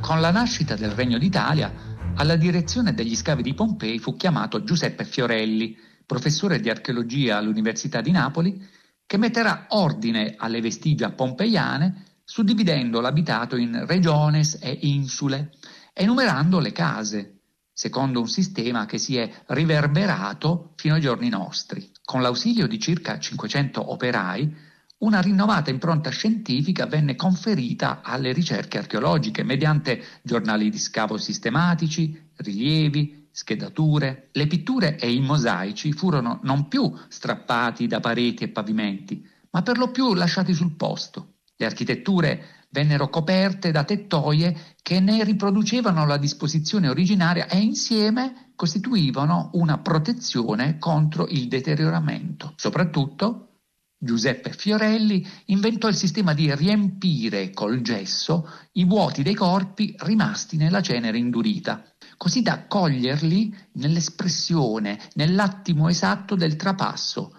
Con 0.00 0.20
la 0.20 0.30
nascita 0.30 0.74
del 0.74 0.90
Regno 0.90 1.18
d'Italia, 1.18 1.72
alla 2.16 2.36
direzione 2.36 2.94
degli 2.94 3.14
scavi 3.14 3.42
di 3.42 3.54
Pompei 3.54 3.98
fu 3.98 4.16
chiamato 4.16 4.64
Giuseppe 4.64 5.04
Fiorelli, 5.04 5.76
professore 6.04 6.60
di 6.60 6.68
archeologia 6.68 7.36
all'Università 7.36 8.00
di 8.00 8.10
Napoli, 8.10 8.60
che 9.06 9.16
metterà 9.16 9.66
ordine 9.68 10.34
alle 10.36 10.60
vestigia 10.60 11.12
pompeiane, 11.12 12.04
suddividendo 12.24 13.00
l'abitato 13.00 13.56
in 13.56 13.86
regiones 13.86 14.58
e 14.60 14.78
insule, 14.82 15.52
enumerando 15.92 16.58
le 16.58 16.72
case, 16.72 17.40
secondo 17.72 18.20
un 18.20 18.28
sistema 18.28 18.86
che 18.86 18.98
si 18.98 19.16
è 19.16 19.30
riverberato 19.46 20.74
fino 20.76 20.94
ai 20.94 21.00
giorni 21.00 21.28
nostri. 21.28 21.90
Con 22.10 22.22
l'ausilio 22.22 22.66
di 22.66 22.80
circa 22.80 23.20
500 23.20 23.92
operai, 23.92 24.52
una 24.98 25.20
rinnovata 25.20 25.70
impronta 25.70 26.10
scientifica 26.10 26.86
venne 26.86 27.14
conferita 27.14 28.00
alle 28.02 28.32
ricerche 28.32 28.78
archeologiche 28.78 29.44
mediante 29.44 30.02
giornali 30.20 30.70
di 30.70 30.78
scavo 30.80 31.16
sistematici, 31.18 32.32
rilievi, 32.38 33.28
schedature. 33.30 34.30
Le 34.32 34.48
pitture 34.48 34.98
e 34.98 35.12
i 35.12 35.20
mosaici 35.20 35.92
furono 35.92 36.40
non 36.42 36.66
più 36.66 36.92
strappati 37.06 37.86
da 37.86 38.00
pareti 38.00 38.42
e 38.42 38.48
pavimenti, 38.48 39.24
ma 39.50 39.62
per 39.62 39.78
lo 39.78 39.92
più 39.92 40.12
lasciati 40.12 40.52
sul 40.52 40.74
posto. 40.74 41.34
Le 41.54 41.64
architetture 41.64 42.66
vennero 42.70 43.08
coperte 43.08 43.70
da 43.70 43.84
tettoie 43.84 44.74
che 44.82 44.98
ne 44.98 45.22
riproducevano 45.22 46.04
la 46.06 46.16
disposizione 46.16 46.88
originaria 46.88 47.46
e 47.46 47.58
insieme 47.58 48.49
costituivano 48.60 49.48
una 49.54 49.78
protezione 49.78 50.76
contro 50.78 51.26
il 51.28 51.48
deterioramento. 51.48 52.52
Soprattutto 52.56 53.60
Giuseppe 53.96 54.52
Fiorelli 54.52 55.26
inventò 55.46 55.88
il 55.88 55.94
sistema 55.94 56.34
di 56.34 56.54
riempire 56.54 57.52
col 57.52 57.80
gesso 57.80 58.46
i 58.72 58.84
vuoti 58.84 59.22
dei 59.22 59.32
corpi 59.32 59.94
rimasti 60.00 60.58
nella 60.58 60.82
cenere 60.82 61.16
indurita, 61.16 61.82
così 62.18 62.42
da 62.42 62.66
coglierli 62.66 63.56
nell'espressione, 63.76 65.00
nell'attimo 65.14 65.88
esatto 65.88 66.34
del 66.34 66.56
trapasso, 66.56 67.32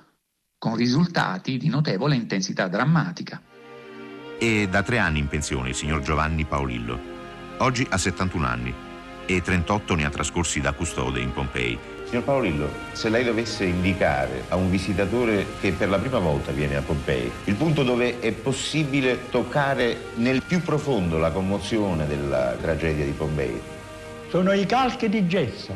con 0.58 0.76
risultati 0.76 1.58
di 1.58 1.70
notevole 1.70 2.16
intensità 2.16 2.68
drammatica. 2.68 3.40
È 4.40 4.68
da 4.68 4.82
tre 4.82 4.98
anni 4.98 5.20
in 5.20 5.28
pensione 5.28 5.70
il 5.70 5.76
signor 5.76 6.02
Giovanni 6.02 6.46
Paolillo. 6.46 7.00
Oggi 7.60 7.86
ha 7.88 7.98
71 8.00 8.48
anni 8.48 8.90
e 9.26 9.42
38 9.42 9.96
ne 9.96 10.06
ha 10.06 10.10
trascorsi 10.10 10.60
da 10.60 10.74
custode 10.74 11.20
in 11.20 11.34
Pompei. 11.34 11.78
Signor 12.06 12.24
Paolillo, 12.24 12.70
se 12.92 13.10
lei 13.10 13.24
dovesse 13.24 13.64
indicare 13.64 14.44
a 14.50 14.58
un 14.58 14.70
visitatore 14.70 15.46
che 15.62 15.72
per 15.72 15.88
la 15.88 15.98
prima 15.98 16.20
volta 16.20 16.52
viene 16.52 16.76
a 16.76 16.82
Pompei 16.82 17.32
il 17.46 17.56
punto 17.56 17.84
dove 17.84 18.20
è 18.20 18.34
possibile 18.34 19.30
toccare 19.30 19.98
nel 20.16 20.44
più 20.44 20.62
profondo 20.62 21.18
la 21.18 21.32
commozione 21.32 22.06
della 22.08 22.56
tragedia 22.60 23.06
di 23.06 23.12
Pompei. 23.12 23.62
Sono 24.30 24.52
i 24.52 24.66
calchi 24.66 25.08
di 25.08 25.26
gesso, 25.28 25.74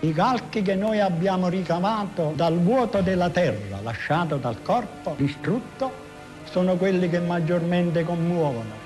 i 0.00 0.12
calchi 0.12 0.60
che 0.60 0.74
noi 0.74 1.00
abbiamo 1.00 1.48
ricavato 1.48 2.32
dal 2.34 2.58
vuoto 2.58 3.00
della 3.00 3.30
terra 3.30 3.80
lasciato 3.82 4.36
dal 4.36 4.60
corpo 4.62 5.14
distrutto 5.16 6.04
sono 6.50 6.76
quelli 6.76 7.08
che 7.08 7.20
maggiormente 7.20 8.04
commuovono. 8.04 8.84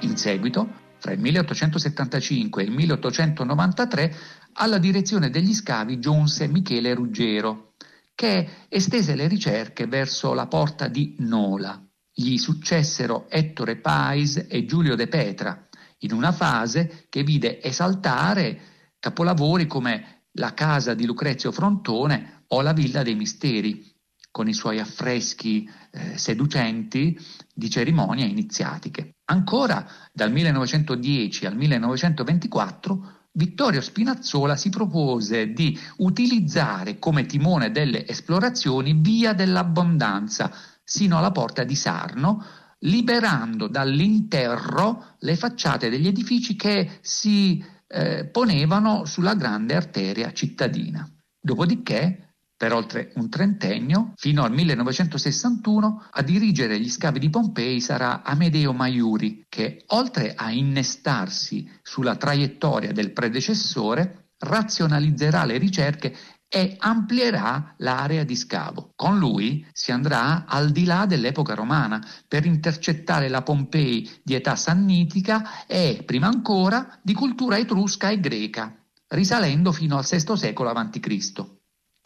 In 0.00 0.16
seguito, 0.16 0.86
fra 0.98 1.12
il 1.12 1.20
1875 1.20 2.62
e 2.62 2.66
il 2.66 2.72
1893, 2.72 4.16
alla 4.54 4.78
direzione 4.78 5.30
degli 5.30 5.54
scavi 5.54 5.98
giunse 5.98 6.48
Michele 6.48 6.94
Ruggero, 6.94 7.74
che 8.14 8.66
estese 8.68 9.14
le 9.14 9.28
ricerche 9.28 9.86
verso 9.86 10.34
la 10.34 10.46
porta 10.46 10.88
di 10.88 11.14
Nola. 11.18 11.80
Gli 12.12 12.36
successero 12.36 13.26
Ettore 13.30 13.76
Pais 13.76 14.46
e 14.48 14.64
Giulio 14.64 14.96
De 14.96 15.06
Petra, 15.06 15.68
in 15.98 16.12
una 16.12 16.32
fase 16.32 17.06
che 17.08 17.22
vide 17.22 17.62
esaltare 17.62 18.60
capolavori 18.98 19.66
come 19.66 20.24
la 20.32 20.52
casa 20.54 20.94
di 20.94 21.06
Lucrezio 21.06 21.52
Frontone 21.52 22.44
o 22.48 22.60
la 22.60 22.72
Villa 22.72 23.02
dei 23.02 23.14
Misteri, 23.14 23.94
con 24.30 24.48
i 24.48 24.54
suoi 24.54 24.78
affreschi 24.78 25.68
eh, 25.90 26.18
seducenti 26.18 27.18
di 27.54 27.70
cerimonie 27.70 28.26
iniziatiche. 28.26 29.17
Ancora 29.30 29.86
dal 30.12 30.32
1910 30.32 31.46
al 31.46 31.56
1924 31.56 33.16
Vittorio 33.32 33.82
Spinazzola 33.82 34.56
si 34.56 34.70
propose 34.70 35.52
di 35.52 35.78
utilizzare 35.98 36.98
come 36.98 37.26
timone 37.26 37.70
delle 37.70 38.06
esplorazioni 38.06 38.94
Via 38.94 39.34
dell'Abbondanza 39.34 40.50
sino 40.82 41.18
alla 41.18 41.30
porta 41.30 41.62
di 41.62 41.76
Sarno, 41.76 42.42
liberando 42.80 43.68
dall'interro 43.68 45.16
le 45.18 45.36
facciate 45.36 45.90
degli 45.90 46.06
edifici 46.06 46.56
che 46.56 46.98
si 47.02 47.62
eh, 47.86 48.26
ponevano 48.26 49.04
sulla 49.04 49.34
grande 49.34 49.74
arteria 49.74 50.32
cittadina. 50.32 51.06
Dopodiché 51.38 52.27
per 52.58 52.72
oltre 52.72 53.12
un 53.14 53.30
trentennio, 53.30 54.14
fino 54.16 54.42
al 54.42 54.50
1961, 54.52 56.06
a 56.10 56.22
dirigere 56.22 56.80
gli 56.80 56.90
scavi 56.90 57.20
di 57.20 57.30
Pompei 57.30 57.80
sarà 57.80 58.24
Amedeo 58.24 58.72
Maiuri, 58.72 59.46
che 59.48 59.84
oltre 59.86 60.34
a 60.34 60.50
innestarsi 60.50 61.70
sulla 61.82 62.16
traiettoria 62.16 62.90
del 62.90 63.12
predecessore, 63.12 64.30
razionalizzerà 64.38 65.44
le 65.44 65.56
ricerche 65.56 66.16
e 66.48 66.74
amplierà 66.78 67.74
l'area 67.76 68.24
di 68.24 68.34
scavo. 68.34 68.90
Con 68.96 69.18
lui 69.18 69.64
si 69.72 69.92
andrà 69.92 70.44
al 70.44 70.70
di 70.70 70.84
là 70.84 71.06
dell'epoca 71.06 71.54
romana 71.54 72.04
per 72.26 72.44
intercettare 72.44 73.28
la 73.28 73.42
Pompei 73.42 74.10
di 74.20 74.34
età 74.34 74.56
sannitica 74.56 75.64
e, 75.66 76.02
prima 76.04 76.26
ancora, 76.26 76.98
di 77.02 77.14
cultura 77.14 77.56
etrusca 77.56 78.08
e 78.08 78.18
greca, 78.18 78.74
risalendo 79.08 79.70
fino 79.70 79.96
al 79.96 80.04
VI 80.04 80.36
secolo 80.36 80.70
a.C. 80.70 81.57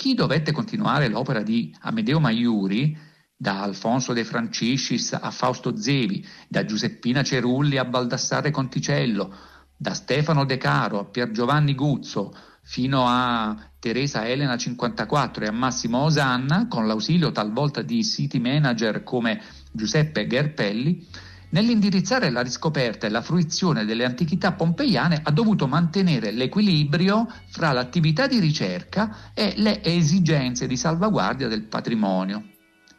Chi 0.03 0.15
dovette 0.15 0.51
continuare 0.51 1.07
l'opera 1.07 1.43
di 1.43 1.73
Amedeo 1.83 2.19
Maiuri, 2.19 2.99
da 3.37 3.63
Alfonso 3.63 4.13
De 4.13 4.25
Franciscis 4.25 5.13
a 5.13 5.31
Fausto 5.31 5.77
Zevi, 5.77 6.27
da 6.49 6.65
Giuseppina 6.65 7.23
Cerulli 7.23 7.77
a 7.77 7.85
Baldassare 7.85 8.51
Conticello, 8.51 9.33
da 9.77 9.95
Stefano 9.95 10.45
De 10.45 10.57
Caro 10.57 10.99
a 10.99 11.05
Pier 11.05 11.31
Giovanni 11.31 11.77
Guzzo, 11.77 12.35
fino 12.65 13.05
a 13.07 13.57
Teresa 13.79 14.27
Elena 14.27 14.57
54 14.57 15.45
e 15.45 15.47
a 15.47 15.53
Massimo 15.53 15.99
Osanna, 15.99 16.67
con 16.67 16.89
l'ausilio 16.89 17.31
talvolta 17.31 17.83
di 17.83 18.03
city 18.03 18.41
manager 18.41 19.05
come 19.05 19.41
Giuseppe 19.71 20.27
Gerpelli, 20.27 21.07
nell'indirizzare 21.53 22.31
la 22.31 22.43
riscoperta 22.43 23.07
e 23.07 23.11
la 23.11 23.23
fruizione 23.23 23.85
delle 23.85 24.05
antichità 24.05 24.53
pompeiane 24.53 25.21
ha 25.23 25.31
dovuto 25.31 25.67
mantenere 25.67 26.31
l'equilibrio 26.31 27.27
fra 27.49 27.73
l'attività 27.73 28.27
di 28.27 28.39
ricerca 28.39 29.33
e 29.35 29.55
le 29.57 29.83
esigenze 29.83 30.67
di 30.67 30.77
salvaguardia 30.77 31.49
del 31.49 31.65
patrimonio. 31.65 32.43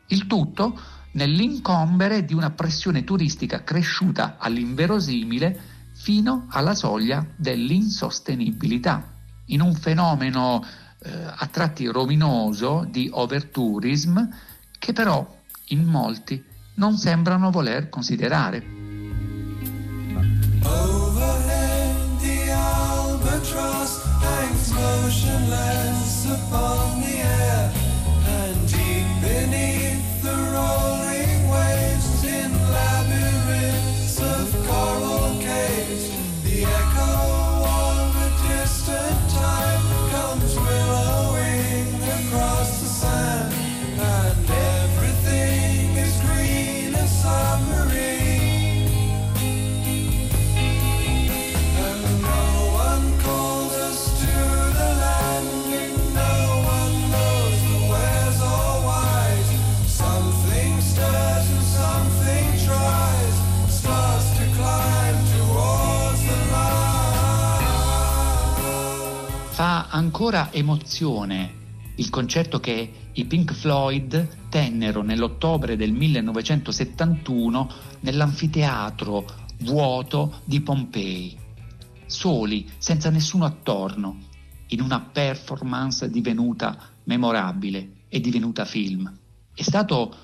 Il 0.07 0.27
tutto 0.27 0.79
nell'incombere 1.13 2.25
di 2.25 2.33
una 2.33 2.51
pressione 2.51 3.03
turistica 3.03 3.63
cresciuta 3.63 4.37
all'inverosimile 4.37 5.71
fino 5.93 6.47
alla 6.49 6.73
soglia 6.73 7.25
dell'insostenibilità, 7.35 9.13
in 9.47 9.61
un 9.61 9.73
fenomeno 9.73 10.63
eh, 11.03 11.11
a 11.11 11.47
tratti 11.47 11.85
rovinoso 11.87 12.85
di 12.89 13.09
overtourism 13.11 14.27
che 14.77 14.93
però 14.93 15.41
in 15.67 15.83
molti 15.85 16.43
non 16.75 16.97
sembrano 16.97 17.51
voler 17.51 17.89
considerare. 17.89 18.63
Overhead 20.63 21.63
distant 38.63 39.32
ancora 70.13 70.53
emozione 70.53 71.61
il 71.95 72.11
concerto 72.11 72.59
che 72.59 73.09
i 73.13 73.25
Pink 73.25 73.51
Floyd 73.51 74.47
tennero 74.47 75.01
nell'ottobre 75.01 75.75
del 75.75 75.91
1971 75.91 77.71
nell'anfiteatro 78.01 79.25
vuoto 79.61 80.41
di 80.45 80.61
Pompei, 80.61 81.35
soli, 82.05 82.69
senza 82.77 83.09
nessuno 83.09 83.45
attorno, 83.45 84.19
in 84.67 84.81
una 84.81 84.99
performance 84.99 86.07
divenuta 86.11 86.77
memorabile 87.05 88.03
e 88.07 88.19
divenuta 88.19 88.65
film. 88.65 89.11
È 89.51 89.63
stato 89.63 90.15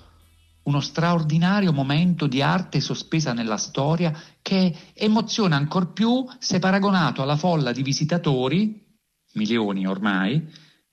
uno 0.65 0.81
straordinario 0.81 1.73
momento 1.73 2.27
di 2.27 2.43
arte 2.43 2.79
sospesa 2.79 3.33
nella 3.33 3.57
storia 3.57 4.15
che 4.43 4.71
emoziona 4.93 5.55
ancor 5.55 5.93
più 5.93 6.23
se 6.37 6.59
paragonato 6.59 7.23
alla 7.23 7.37
folla 7.37 7.71
di 7.71 7.81
visitatori 7.81 8.87
milioni 9.33 9.85
ormai, 9.85 10.47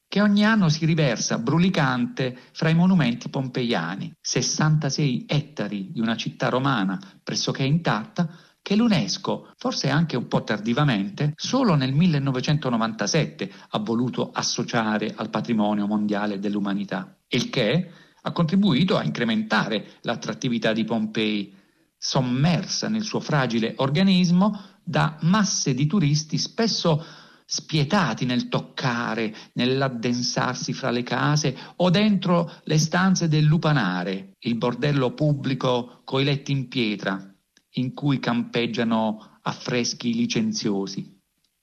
che 0.08 0.20
ogni 0.20 0.44
anno 0.44 0.68
si 0.68 0.84
riversa 0.84 1.38
brulicante 1.38 2.36
fra 2.52 2.68
i 2.68 2.74
monumenti 2.74 3.28
pompeiani, 3.28 4.14
66 4.20 5.24
ettari 5.26 5.90
di 5.90 6.00
una 6.00 6.16
città 6.16 6.48
romana 6.48 6.98
pressoché 7.22 7.64
intatta, 7.64 8.28
che 8.62 8.74
l'UNESCO, 8.74 9.52
forse 9.56 9.90
anche 9.90 10.16
un 10.16 10.26
po' 10.26 10.42
tardivamente, 10.42 11.34
solo 11.36 11.74
nel 11.76 11.92
1997 11.92 13.52
ha 13.70 13.78
voluto 13.78 14.30
associare 14.32 15.12
al 15.14 15.30
patrimonio 15.30 15.86
mondiale 15.86 16.40
dell'umanità, 16.40 17.16
il 17.28 17.48
che 17.48 17.90
ha 18.20 18.32
contribuito 18.32 18.96
a 18.96 19.04
incrementare 19.04 19.98
l'attrattività 20.00 20.72
di 20.72 20.82
Pompei, 20.82 21.54
sommersa 21.96 22.88
nel 22.88 23.02
suo 23.02 23.20
fragile 23.20 23.74
organismo 23.76 24.60
da 24.82 25.16
masse 25.22 25.74
di 25.74 25.86
turisti 25.86 26.36
spesso 26.36 27.04
spietati 27.48 28.24
nel 28.24 28.48
toccare, 28.48 29.34
nell'addensarsi 29.52 30.72
fra 30.72 30.90
le 30.90 31.04
case 31.04 31.56
o 31.76 31.90
dentro 31.90 32.52
le 32.64 32.78
stanze 32.78 33.28
del 33.28 33.44
lupanare, 33.44 34.32
il 34.40 34.56
bordello 34.56 35.14
pubblico 35.14 36.02
coi 36.04 36.24
letti 36.24 36.50
in 36.50 36.66
pietra, 36.66 37.32
in 37.74 37.94
cui 37.94 38.18
campeggiano 38.18 39.38
affreschi 39.42 40.12
licenziosi. 40.12 41.18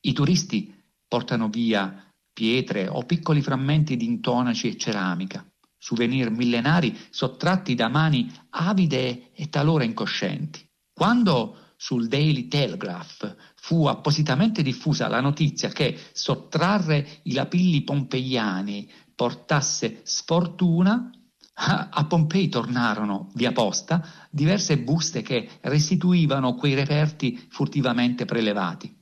I 0.05 0.13
turisti 0.13 0.73
portano 1.05 1.49
via 1.49 2.09
pietre 2.31 2.87
o 2.87 3.03
piccoli 3.03 3.41
frammenti 3.41 3.97
di 3.97 4.05
intonaci 4.05 4.69
e 4.69 4.77
ceramica, 4.77 5.45
souvenir 5.77 6.31
millenari 6.31 6.97
sottratti 7.09 7.75
da 7.75 7.89
mani 7.89 8.31
avide 8.51 9.31
e 9.33 9.49
talora 9.49 9.83
incoscienti. 9.83 10.65
Quando 10.93 11.57
sul 11.75 12.07
Daily 12.07 12.47
Telegraph 12.47 13.52
fu 13.63 13.85
appositamente 13.85 14.61
diffusa 14.61 15.07
la 15.07 15.21
notizia 15.21 15.69
che 15.69 15.97
sottrarre 16.11 17.21
i 17.23 17.31
lapilli 17.31 17.81
pompeiani 17.83 18.91
portasse 19.15 20.01
sfortuna, 20.03 21.09
a 21.55 22.05
Pompei 22.05 22.49
tornarono 22.49 23.31
via 23.35 23.53
posta 23.53 24.05
diverse 24.29 24.79
buste 24.79 25.21
che 25.21 25.47
restituivano 25.61 26.55
quei 26.55 26.73
reperti 26.73 27.41
furtivamente 27.49 28.25
prelevati. 28.25 28.93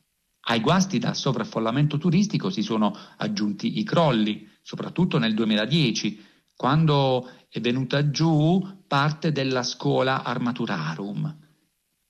Ai 0.49 0.59
guasti 0.59 0.99
da 0.99 1.15
sovraffollamento 1.15 1.97
turistico 1.97 2.51
si 2.51 2.61
sono 2.61 2.95
aggiunti 3.17 3.79
i 3.79 3.83
crolli, 3.83 4.47
soprattutto 4.61 5.17
nel 5.17 5.33
2010, 5.33 6.23
quando 6.55 7.27
è 7.49 7.59
venuta 7.59 8.11
giù 8.11 8.61
parte 8.85 9.31
della 9.31 9.63
scuola 9.63 10.21
Armaturarum. 10.21 11.40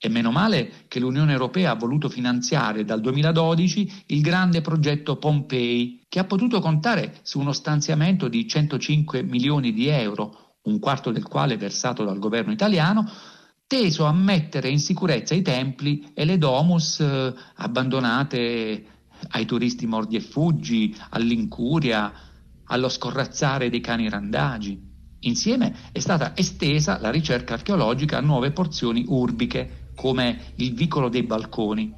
E 0.04 0.08
meno 0.08 0.32
male 0.32 0.86
che 0.88 0.98
l'Unione 0.98 1.30
Europea 1.30 1.70
ha 1.70 1.76
voluto 1.76 2.08
finanziare 2.08 2.84
dal 2.84 3.00
2012 3.00 4.02
il 4.06 4.20
grande 4.20 4.60
progetto 4.60 5.14
Pompei, 5.14 6.02
che 6.08 6.18
ha 6.18 6.24
potuto 6.24 6.58
contare 6.58 7.20
su 7.22 7.38
uno 7.38 7.52
stanziamento 7.52 8.26
di 8.26 8.48
105 8.48 9.22
milioni 9.22 9.72
di 9.72 9.86
euro, 9.86 10.56
un 10.62 10.80
quarto 10.80 11.12
del 11.12 11.22
quale 11.22 11.56
versato 11.56 12.02
dal 12.02 12.18
governo 12.18 12.50
italiano, 12.50 13.08
teso 13.68 14.04
a 14.04 14.12
mettere 14.12 14.70
in 14.70 14.80
sicurezza 14.80 15.36
i 15.36 15.42
templi 15.42 16.10
e 16.14 16.24
le 16.24 16.36
domus 16.36 16.98
eh, 16.98 17.32
abbandonate 17.58 18.86
ai 19.28 19.46
turisti 19.46 19.86
mordi 19.86 20.16
e 20.16 20.20
fuggi, 20.20 20.96
all'incuria, 21.10 22.12
allo 22.64 22.88
scorrazzare 22.88 23.70
dei 23.70 23.80
cani 23.80 24.08
randagi. 24.08 24.90
Insieme 25.20 25.76
è 25.92 26.00
stata 26.00 26.36
estesa 26.36 26.98
la 26.98 27.12
ricerca 27.12 27.54
archeologica 27.54 28.18
a 28.18 28.20
nuove 28.20 28.50
porzioni 28.50 29.04
urbiche 29.06 29.81
come 29.94 30.52
il 30.56 30.74
vicolo 30.74 31.08
dei 31.08 31.22
balconi, 31.22 31.92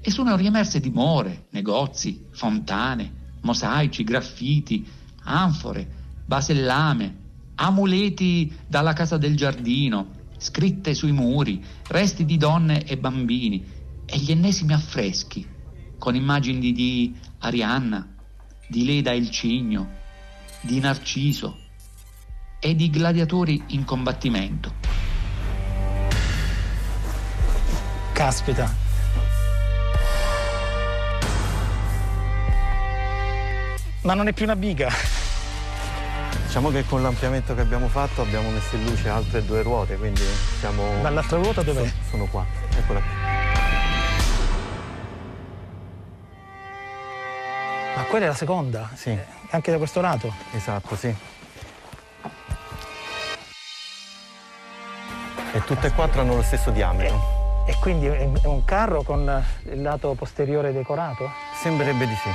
e 0.00 0.10
sono 0.10 0.36
riemerse 0.36 0.80
dimore, 0.80 1.46
negozi, 1.50 2.26
fontane, 2.30 3.38
mosaici, 3.42 4.04
graffiti, 4.04 4.86
anfore, 5.24 5.88
basellame, 6.24 7.24
amuleti 7.56 8.54
dalla 8.66 8.92
casa 8.92 9.16
del 9.16 9.36
giardino, 9.36 10.24
scritte 10.38 10.94
sui 10.94 11.12
muri, 11.12 11.64
resti 11.88 12.24
di 12.24 12.36
donne 12.36 12.84
e 12.84 12.96
bambini 12.96 13.64
e 14.04 14.18
gli 14.18 14.30
ennesimi 14.30 14.72
affreschi 14.72 15.54
con 15.98 16.14
immagini 16.14 16.72
di 16.72 17.14
Arianna, 17.38 18.14
di 18.68 18.84
Leda 18.84 19.12
il 19.12 19.30
Cigno, 19.30 19.88
di 20.60 20.78
Narciso 20.78 21.58
e 22.60 22.74
di 22.74 22.90
gladiatori 22.90 23.62
in 23.68 23.84
combattimento. 23.84 25.05
Caspita. 28.16 28.74
Ma 34.00 34.14
non 34.14 34.26
è 34.26 34.32
più 34.32 34.46
una 34.46 34.56
biga. 34.56 34.88
Diciamo 36.46 36.70
che 36.70 36.86
con 36.86 37.02
l'ampliamento 37.02 37.54
che 37.54 37.60
abbiamo 37.60 37.88
fatto 37.88 38.22
abbiamo 38.22 38.48
messo 38.48 38.76
in 38.76 38.84
luce 38.84 39.10
altre 39.10 39.44
due 39.44 39.60
ruote, 39.60 39.96
quindi 39.96 40.22
siamo... 40.58 40.98
Ma 41.02 41.10
l'altra 41.10 41.36
ruota 41.36 41.60
dov'è? 41.60 41.80
Sono, 41.80 41.92
sono 42.08 42.24
qua, 42.24 42.46
eccola 42.74 43.00
qui. 43.00 43.10
Ma 47.96 48.02
quella 48.04 48.24
è 48.24 48.28
la 48.28 48.34
seconda? 48.34 48.90
Sì. 48.94 49.10
Eh, 49.10 49.26
anche 49.50 49.70
da 49.70 49.76
questo 49.76 50.00
lato? 50.00 50.32
Esatto, 50.52 50.96
sì. 50.96 51.14
E 55.52 55.64
tutte 55.66 55.88
e 55.88 55.92
quattro 55.92 56.22
hanno 56.22 56.36
lo 56.36 56.42
stesso 56.42 56.70
diametro. 56.70 57.45
E 57.68 57.74
quindi 57.80 58.06
è 58.06 58.46
un 58.46 58.64
carro 58.64 59.02
con 59.02 59.44
il 59.64 59.82
lato 59.82 60.14
posteriore 60.14 60.72
decorato? 60.72 61.28
Sembrerebbe 61.60 62.06
di 62.06 62.14
sì. 62.14 62.30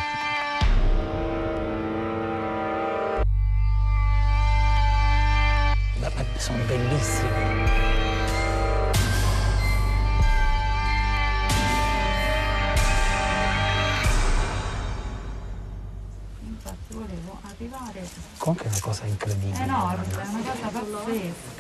Ma 6.00 6.10
sono 6.36 6.64
bellissimi. 6.66 7.30
Infatti 16.44 16.94
volevo 16.94 17.40
arrivare. 17.44 18.10
Comunque 18.38 18.66
è 18.66 18.70
una 18.70 18.80
cosa 18.82 19.06
incredibile. 19.06 19.58
È 19.58 19.62
enorme, 19.62 20.04
è 20.04 20.28
una 20.28 20.42
cosa 20.42 20.68
pazzesca. 20.68 21.51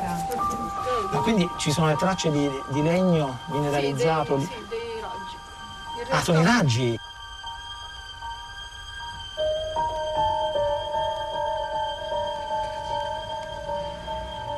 Quindi 1.31 1.49
ci 1.57 1.71
sono 1.71 1.87
le 1.87 1.95
tracce 1.95 2.29
di, 2.29 2.45
di 2.73 2.81
legno 2.81 3.39
mineralizzato? 3.51 4.37
Sì, 4.37 4.47
dei, 4.47 4.57
sì, 4.57 4.67
dei 4.67 4.99
raggi. 4.99 6.11
Ah, 6.11 6.21
sono 6.21 6.41
i 6.41 6.43
raggi? 6.43 6.99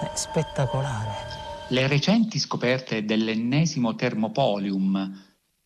È 0.01 0.11
spettacolare. 0.15 1.11
Le 1.67 1.87
recenti 1.87 2.39
scoperte 2.39 3.05
dell'ennesimo 3.05 3.93
Thermopolium, 3.93 5.23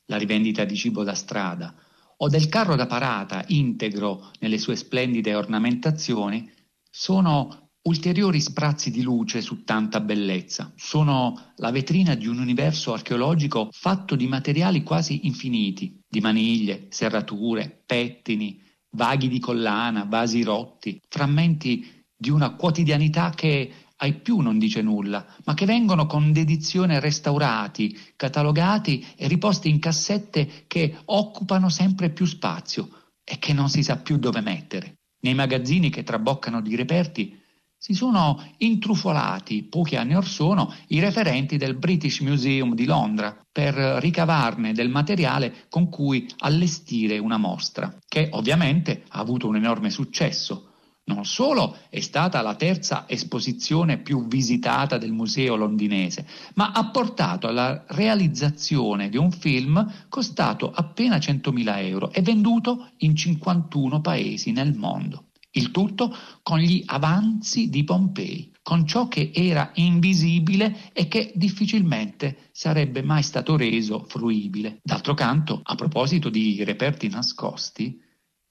la 0.08 0.18
rivendita 0.18 0.66
di 0.66 0.76
cibo 0.76 1.06
da 1.06 1.14
strada, 1.14 1.74
o 2.18 2.28
del 2.28 2.50
carro 2.50 2.76
da 2.76 2.86
parata 2.86 3.46
integro 3.48 4.32
nelle 4.42 4.58
sue 4.58 4.76
splendide 4.76 5.36
ornamentazioni 5.36 6.52
sono 6.90 7.67
ulteriori 7.88 8.42
sprazzi 8.42 8.92
di 8.92 9.02
luce 9.02 9.40
su 9.40 9.64
tanta 9.64 10.02
bellezza. 10.02 10.74
Sono 10.76 11.54
la 11.56 11.72
vetrina 11.72 12.16
di 12.16 12.28
un 12.28 12.38
universo 12.38 12.92
archeologico 12.92 13.70
fatto 13.72 14.16
di 14.16 14.28
materiali 14.28 14.84
quasi 14.84 15.26
infiniti, 15.26 15.98
di 16.06 16.20
maniglie, 16.20 16.88
serrature, 16.90 17.82
pettini, 17.86 18.62
vaghi 18.92 19.30
di 19.30 19.40
collana, 19.40 20.04
vasi 20.04 20.44
rotti, 20.44 21.02
frammenti 21.08 22.04
di 22.16 22.30
una 22.30 22.56
quotidianità 22.56 23.30
che 23.30 23.72
ai 24.00 24.16
più 24.16 24.40
non 24.40 24.60
dice 24.60 24.82
nulla, 24.82 25.26
ma 25.46 25.54
che 25.54 25.66
vengono 25.66 26.06
con 26.08 26.34
dedizione 26.34 27.00
restaurati, 27.00 27.98
catalogati 28.16 29.04
e 29.16 29.28
riposti 29.28 29.70
in 29.70 29.80
cassette 29.80 30.66
che 30.68 30.96
occupano 31.06 31.70
sempre 31.70 32.10
più 32.10 32.26
spazio 32.26 32.90
e 33.24 33.40
che 33.40 33.54
non 33.54 33.70
si 33.70 33.82
sa 33.82 33.98
più 33.98 34.18
dove 34.18 34.42
mettere. 34.42 34.98
Nei 35.22 35.34
magazzini 35.34 35.90
che 35.90 36.04
traboccano 36.04 36.62
di 36.62 36.76
reperti 36.76 37.46
si 37.78 37.94
sono 37.94 38.44
intrufolati 38.58 39.64
pochi 39.64 39.96
anni 39.96 40.16
or 40.16 40.26
sono 40.26 40.74
i 40.88 41.00
referenti 41.00 41.58
del 41.58 41.76
British 41.76 42.20
Museum 42.22 42.74
di 42.74 42.86
Londra 42.86 43.38
per 43.52 43.76
ricavarne 43.76 44.74
del 44.74 44.90
materiale 44.90 45.66
con 45.70 45.90
cui 45.90 46.28
allestire 46.40 47.18
una 47.20 47.38
mostra, 47.38 47.96
che 48.08 48.30
ovviamente 48.32 49.04
ha 49.10 49.20
avuto 49.20 49.48
un 49.48 49.56
enorme 49.56 49.90
successo 49.90 50.72
non 51.08 51.26
solo 51.26 51.78
è 51.90 52.00
stata 52.02 52.42
la 52.42 52.56
terza 52.56 53.06
esposizione 53.08 53.98
più 53.98 54.28
visitata 54.28 54.98
del 54.98 55.14
museo 55.14 55.56
londinese, 55.56 56.28
ma 56.56 56.72
ha 56.72 56.90
portato 56.90 57.48
alla 57.48 57.86
realizzazione 57.88 59.10
di 59.10 59.18
un 59.18 59.32
film 59.32 59.90
costato 60.10 60.70
appena 60.70 61.18
100.000 61.18 61.86
euro 61.86 62.12
e 62.12 62.22
venduto 62.22 62.90
in 62.98 63.16
51 63.16 64.02
paesi 64.02 64.52
nel 64.52 64.74
mondo. 64.74 65.27
Il 65.58 65.72
tutto 65.72 66.16
con 66.44 66.60
gli 66.60 66.84
avanzi 66.86 67.70
di 67.70 67.84
Pompei, 67.84 68.54
con 68.62 68.86
ciò 68.86 69.08
che 69.08 69.32
era 69.34 69.72
invisibile 69.74 70.92
e 70.94 71.08
che 71.08 71.32
difficilmente 71.34 72.50
sarebbe 72.52 73.02
mai 73.02 73.24
stato 73.24 73.58
reso 73.58 74.06
fruibile. 74.08 74.78
D'altro 74.84 75.16
canto, 75.16 75.60
a 75.64 75.74
proposito 75.74 76.30
di 76.30 76.64
reperti 76.64 77.08
nascosti, 77.08 78.00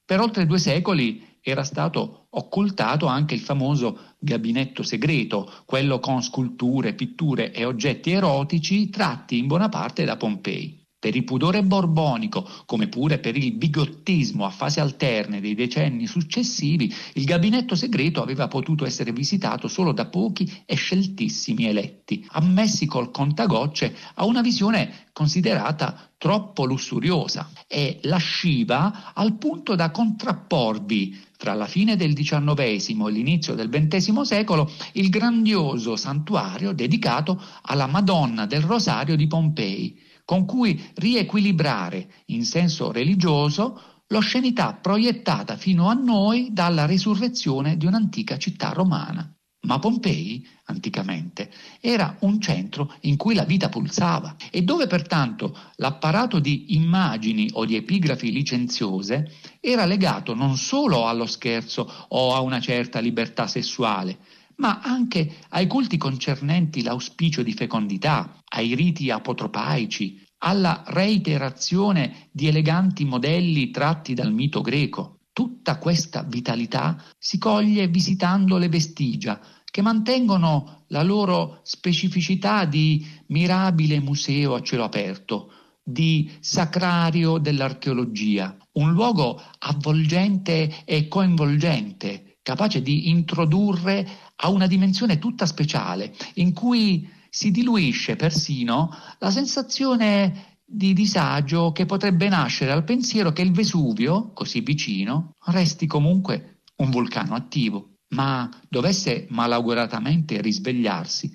per 0.03 0.19
oltre 0.19 0.45
due 0.45 0.59
secoli 0.59 1.37
era 1.41 1.63
stato 1.63 2.27
occultato 2.31 3.05
anche 3.05 3.35
il 3.35 3.39
famoso 3.39 4.15
gabinetto 4.19 4.83
segreto, 4.83 5.49
quello 5.65 5.99
con 5.99 6.21
sculture, 6.21 6.93
pitture 6.93 7.53
e 7.53 7.63
oggetti 7.63 8.11
erotici 8.11 8.89
tratti 8.89 9.37
in 9.37 9.47
buona 9.47 9.69
parte 9.69 10.03
da 10.03 10.17
Pompei. 10.17 10.86
Per 10.99 11.15
il 11.15 11.23
pudore 11.23 11.61
borbonico, 11.61 12.49
come 12.65 12.87
pure 12.87 13.19
per 13.19 13.37
il 13.37 13.51
bigottismo 13.51 14.45
a 14.45 14.49
fasi 14.49 14.79
alterne 14.79 15.39
dei 15.39 15.53
decenni 15.53 16.07
successivi, 16.07 16.91
il 17.13 17.23
gabinetto 17.23 17.75
segreto 17.75 18.23
aveva 18.23 18.47
potuto 18.47 18.83
essere 18.83 19.11
visitato 19.11 19.67
solo 19.67 19.91
da 19.91 20.07
pochi 20.07 20.51
e 20.65 20.73
sceltissimi 20.73 21.65
eletti, 21.65 22.25
ammessi 22.31 22.87
col 22.87 23.11
contagocce 23.11 23.95
a 24.15 24.25
una 24.25 24.41
visione 24.41 25.05
considerata 25.13 26.09
troppo 26.17 26.65
lussuriosa 26.65 27.51
e 27.67 27.99
lasciva 28.03 29.13
al 29.13 29.37
punto 29.37 29.75
da 29.75 29.91
contrapporvi 29.91 31.25
fra 31.37 31.53
la 31.53 31.67
fine 31.67 31.95
del 31.95 32.13
XIX 32.13 32.55
e 32.57 33.11
l'inizio 33.11 33.53
del 33.53 33.69
XX 33.69 34.21
secolo 34.21 34.71
il 34.93 35.09
grandioso 35.09 35.95
santuario 35.95 36.71
dedicato 36.73 37.39
alla 37.61 37.85
Madonna 37.85 38.47
del 38.47 38.61
Rosario 38.61 39.15
di 39.15 39.27
Pompei, 39.27 40.05
con 40.27 40.43
cui 40.43 40.91
riequilibrare 40.95 42.09
in 42.25 42.43
senso 42.43 42.91
religioso 42.91 44.01
l'oscenità 44.07 44.73
proiettata 44.73 45.55
fino 45.55 45.87
a 45.87 45.93
noi 45.93 46.49
dalla 46.51 46.85
risurrezione 46.85 47.77
di 47.77 47.85
un'antica 47.85 48.37
città 48.37 48.71
romana. 48.71 49.33
Ma 49.61 49.79
Pompei, 49.79 50.45
anticamente, 50.65 51.49
era 51.79 52.17
un 52.21 52.41
centro 52.41 52.93
in 53.03 53.15
cui 53.15 53.35
la 53.35 53.45
vita 53.45 53.69
pulsava 53.69 54.35
e 54.51 54.63
dove 54.63 54.85
pertanto 54.87 55.57
l'apparato 55.77 56.39
di 56.39 56.75
immagini 56.75 57.49
o 57.53 57.63
di 57.63 57.77
epigrafi 57.77 58.29
licenziose 58.29 59.31
era 59.61 59.85
legato 59.85 60.33
non 60.33 60.57
solo 60.57 61.07
allo 61.07 61.25
scherzo 61.25 61.89
o 62.09 62.35
a 62.35 62.41
una 62.41 62.59
certa 62.59 62.99
libertà 62.99 63.47
sessuale, 63.47 64.19
ma 64.57 64.79
anche 64.81 65.37
ai 65.49 65.67
culti 65.67 65.97
concernenti 65.97 66.83
l'auspicio 66.83 67.43
di 67.43 67.53
fecondità, 67.53 68.41
ai 68.49 68.75
riti 68.75 69.09
apotropaici, 69.09 70.23
alla 70.39 70.83
reiterazione 70.87 72.29
di 72.31 72.47
eleganti 72.47 73.05
modelli 73.05 73.71
tratti 73.71 74.13
dal 74.13 74.31
mito 74.31 74.61
greco. 74.61 75.19
Tutta 75.33 75.77
questa 75.77 76.23
vitalità 76.23 77.01
si 77.17 77.37
coglie 77.37 77.87
visitando 77.87 78.57
le 78.57 78.69
vestigia, 78.69 79.39
che 79.69 79.81
mantengono 79.83 80.85
la 80.87 81.03
loro 81.03 81.59
specificità 81.63 82.65
di 82.65 83.05
mirabile 83.27 83.99
museo 83.99 84.55
a 84.55 84.61
cielo 84.61 84.83
aperto, 84.83 85.51
di 85.83 86.31
sacrario 86.39 87.37
dell'archeologia, 87.37 88.57
un 88.73 88.91
luogo 88.91 89.39
avvolgente 89.59 90.83
e 90.83 91.07
coinvolgente, 91.07 92.26
capace 92.47 92.81
di 92.81 93.09
introdurre 93.09 94.07
a 94.37 94.47
una 94.47 94.67
dimensione 94.67 95.19
tutta 95.19 95.45
speciale, 95.45 96.15
in 96.35 96.53
cui 96.53 97.05
si 97.29 97.51
diluisce 97.51 98.15
persino 98.15 98.89
la 99.19 99.31
sensazione 99.31 100.59
di 100.63 100.93
disagio 100.93 101.73
che 101.73 101.85
potrebbe 101.85 102.29
nascere 102.29 102.71
al 102.71 102.85
pensiero 102.85 103.33
che 103.33 103.41
il 103.41 103.51
Vesuvio, 103.51 104.31
così 104.31 104.61
vicino, 104.61 105.33
resti 105.47 105.87
comunque 105.87 106.61
un 106.77 106.89
vulcano 106.89 107.35
attivo. 107.35 107.95
Ma 108.15 108.49
dovesse 108.69 109.27
malauguratamente 109.29 110.39
risvegliarsi, 110.39 111.29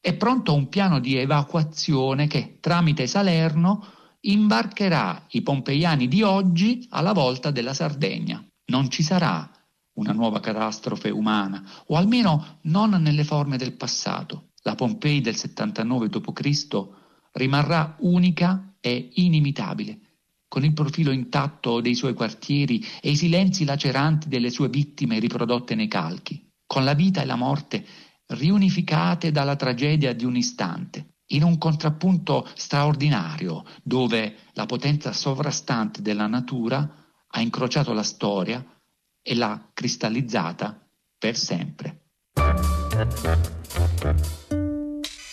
è 0.00 0.14
pronto 0.14 0.54
un 0.54 0.70
piano 0.70 0.98
di 0.98 1.16
evacuazione 1.16 2.26
che, 2.26 2.56
tramite 2.60 3.06
Salerno, 3.06 3.86
imbarcherà 4.20 5.26
i 5.32 5.42
pompeiani 5.42 6.08
di 6.08 6.22
oggi 6.22 6.86
alla 6.88 7.12
volta 7.12 7.50
della 7.50 7.74
Sardegna. 7.74 8.42
Non 8.70 8.88
ci 8.88 9.02
sarà 9.02 9.50
una 9.94 10.12
nuova 10.12 10.40
catastrofe 10.40 11.10
umana, 11.10 11.62
o 11.86 11.96
almeno 11.96 12.58
non 12.62 12.90
nelle 12.90 13.24
forme 13.24 13.56
del 13.56 13.74
passato. 13.74 14.50
La 14.62 14.74
Pompei 14.74 15.20
del 15.20 15.36
79 15.36 16.08
d.C. 16.08 16.68
rimarrà 17.32 17.96
unica 18.00 18.76
e 18.80 19.10
inimitabile, 19.14 19.98
con 20.48 20.64
il 20.64 20.72
profilo 20.72 21.10
intatto 21.10 21.80
dei 21.80 21.94
suoi 21.94 22.14
quartieri 22.14 22.84
e 23.00 23.10
i 23.10 23.16
silenzi 23.16 23.64
laceranti 23.64 24.28
delle 24.28 24.50
sue 24.50 24.68
vittime 24.68 25.18
riprodotte 25.18 25.74
nei 25.74 25.88
calchi, 25.88 26.50
con 26.66 26.84
la 26.84 26.94
vita 26.94 27.22
e 27.22 27.24
la 27.24 27.36
morte 27.36 27.84
riunificate 28.26 29.30
dalla 29.30 29.56
tragedia 29.56 30.14
di 30.14 30.24
un 30.24 30.36
istante, 30.36 31.16
in 31.28 31.42
un 31.42 31.58
contrappunto 31.58 32.48
straordinario 32.54 33.64
dove 33.82 34.36
la 34.52 34.66
potenza 34.66 35.12
sovrastante 35.12 36.02
della 36.02 36.26
natura 36.26 36.88
ha 37.26 37.40
incrociato 37.40 37.92
la 37.92 38.02
storia 38.02 38.64
e 39.26 39.34
l'ha 39.34 39.70
cristallizzata 39.72 40.86
per 41.18 41.36
sempre. 41.36 42.02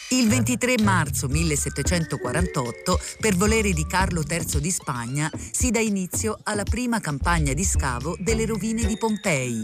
Il 0.09 0.29
23 0.29 0.75
marzo 0.81 1.27
1748, 1.27 2.99
per 3.19 3.35
volere 3.35 3.73
di 3.73 3.85
Carlo 3.85 4.23
III 4.27 4.61
di 4.61 4.71
Spagna, 4.71 5.29
si 5.51 5.71
dà 5.71 5.79
inizio 5.79 6.39
alla 6.43 6.63
prima 6.63 6.99
campagna 7.01 7.53
di 7.53 7.65
scavo 7.65 8.15
delle 8.19 8.45
rovine 8.45 8.85
di 8.85 8.97
Pompei. 8.97 9.59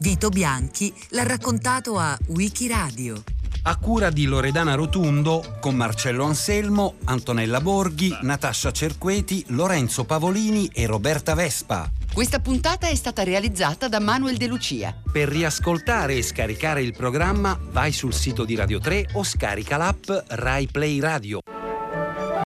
Vito 0.00 0.28
Bianchi 0.30 0.92
l'ha 1.10 1.22
raccontato 1.22 1.96
a 1.96 2.18
Wikiradio 2.26 3.22
a 3.66 3.76
cura 3.76 4.10
di 4.10 4.24
Loredana 4.24 4.74
Rotundo 4.74 5.56
con 5.60 5.74
Marcello 5.74 6.24
Anselmo, 6.24 6.96
Antonella 7.04 7.60
Borghi, 7.60 8.14
Natascia 8.22 8.70
Cerqueti, 8.70 9.44
Lorenzo 9.48 10.04
Pavolini 10.04 10.70
e 10.72 10.86
Roberta 10.86 11.34
Vespa. 11.34 11.90
Questa 12.12 12.40
puntata 12.40 12.88
è 12.88 12.94
stata 12.94 13.22
realizzata 13.22 13.88
da 13.88 14.00
Manuel 14.00 14.36
De 14.36 14.46
Lucia. 14.46 14.94
Per 15.10 15.28
riascoltare 15.28 16.14
e 16.14 16.22
scaricare 16.22 16.82
il 16.82 16.94
programma 16.94 17.58
vai 17.70 17.92
sul 17.92 18.12
sito 18.12 18.44
di 18.44 18.54
Radio 18.54 18.78
3 18.78 19.08
o 19.14 19.24
scarica 19.24 19.76
l'app 19.76 20.10
Rai 20.28 20.66
Play 20.66 21.00
Radio. 21.00 21.40